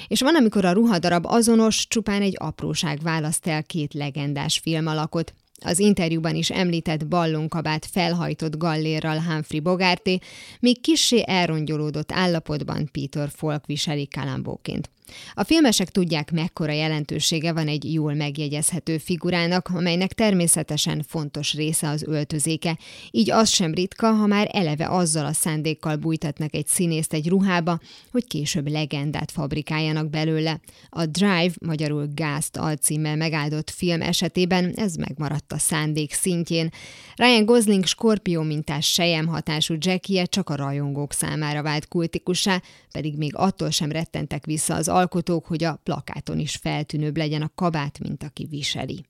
És 0.08 0.22
van, 0.22 0.36
amikor 0.36 0.66
a 0.66 0.72
ruhadarab 0.72 1.26
azonos, 1.26 1.88
csupán 1.88 2.22
egy 2.22 2.36
apróság 2.38 3.00
választ 3.02 3.48
el 3.48 3.64
két 3.64 3.94
legendás 3.94 4.60
filmalakot, 4.60 5.34
az 5.60 5.80
interjúban 5.80 6.36
is 6.36 6.50
említett 6.50 7.08
ballonkabát 7.08 7.86
felhajtott 7.86 8.58
gallérral 8.58 9.22
Humphrey 9.22 9.60
Bogarté, 9.60 10.20
míg 10.60 10.82
kissé 10.82 11.24
elrongyolódott 11.26 12.12
állapotban 12.12 12.90
Peter 12.92 13.30
Falk 13.36 13.66
viseli 13.66 14.08
kalambóként. 14.08 14.90
A 15.34 15.44
filmesek 15.44 15.90
tudják, 15.90 16.32
mekkora 16.32 16.72
jelentősége 16.72 17.54
van 17.54 17.68
egy 17.68 17.94
jól 17.94 18.14
megjegyezhető 18.14 18.98
figurának, 18.98 19.68
amelynek 19.68 20.14
természetesen 20.14 21.04
fontos 21.08 21.54
része 21.54 21.90
az 21.90 22.04
öltözéke, 22.04 22.78
így 23.12 23.32
az 23.32 23.50
sem 23.50 23.74
ritka, 23.74 24.12
ha 24.12 24.26
már 24.26 24.50
eleve 24.52 24.88
azzal 24.90 25.26
a 25.26 25.34
szándékkal 25.34 25.96
bújtatnak 25.96 26.56
egy 26.56 26.68
színészt 26.68 27.14
egy 27.14 27.28
ruhába, 27.28 27.80
hogy 28.12 28.28
később 28.28 28.68
legendát 28.68 29.32
fabrikáljanak 29.32 30.10
belőle. 30.10 30.60
A 30.90 31.06
Drive, 31.06 31.54
magyarul 31.66 32.08
Gázt 32.14 32.58
alcímmel 32.58 33.16
megáldott 33.16 33.70
film 33.70 34.02
esetében 34.02 34.74
ez 34.76 34.96
megmaradt 34.96 35.52
a 35.52 35.58
szándék 35.58 36.14
szintjén. 36.14 36.70
Ryan 37.16 37.46
Gosling 37.46 37.86
skorpió 37.86 38.42
mintás 38.42 38.92
sejem 38.92 39.28
hatású 39.28 39.76
Jackie 39.80 40.26
csak 40.26 40.50
a 40.50 40.56
rajongók 40.56 41.14
számára 41.14 41.62
vált 41.62 41.88
kultikussá, 41.88 42.62
pedig 42.92 43.18
még 43.18 43.36
attól 43.36 43.70
sem 43.70 43.92
rettentek 43.92 44.46
vissza 44.46 44.76
az 44.76 44.88
alkotók, 44.98 45.46
hogy 45.46 45.64
a 45.64 45.80
plakáton 45.84 46.40
is 46.40 46.56
feltűnőbb 46.56 47.18
legyen 47.18 47.42
a 47.42 47.52
kabát, 47.56 48.00
mint 48.00 48.24
aki 48.24 48.46
viseli. 48.50 49.06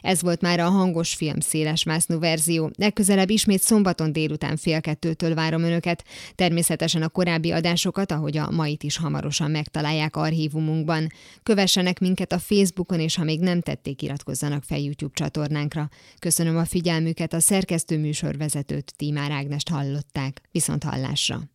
Ez 0.00 0.22
volt 0.22 0.40
már 0.40 0.60
a 0.60 0.68
hangos 0.68 1.14
film 1.14 1.40
széles 1.40 1.84
másznú 1.84 2.18
verzió. 2.18 2.70
Legközelebb 2.76 3.30
ismét 3.30 3.60
szombaton 3.60 4.12
délután 4.12 4.56
fél 4.56 4.80
kettőtől 4.80 5.34
várom 5.34 5.62
önöket. 5.62 6.04
Természetesen 6.34 7.02
a 7.02 7.08
korábbi 7.08 7.50
adásokat, 7.50 8.12
ahogy 8.12 8.36
a 8.36 8.50
mait 8.50 8.82
is 8.82 8.96
hamarosan 8.96 9.50
megtalálják 9.50 10.16
archívumunkban. 10.16 11.06
Kövessenek 11.42 11.98
minket 11.98 12.32
a 12.32 12.38
Facebookon, 12.38 13.00
és 13.00 13.16
ha 13.16 13.24
még 13.24 13.40
nem 13.40 13.60
tették, 13.60 14.02
iratkozzanak 14.02 14.62
fel 14.62 14.78
YouTube 14.78 15.14
csatornánkra. 15.14 15.88
Köszönöm 16.18 16.56
a 16.56 16.64
figyelmüket, 16.64 17.32
a 17.32 17.40
szerkesztő 17.40 17.98
műsorvezetőt, 17.98 18.94
Tímár 18.96 19.30
Ágnest 19.30 19.68
hallották. 19.68 20.40
Viszont 20.50 20.84
hallásra! 20.84 21.48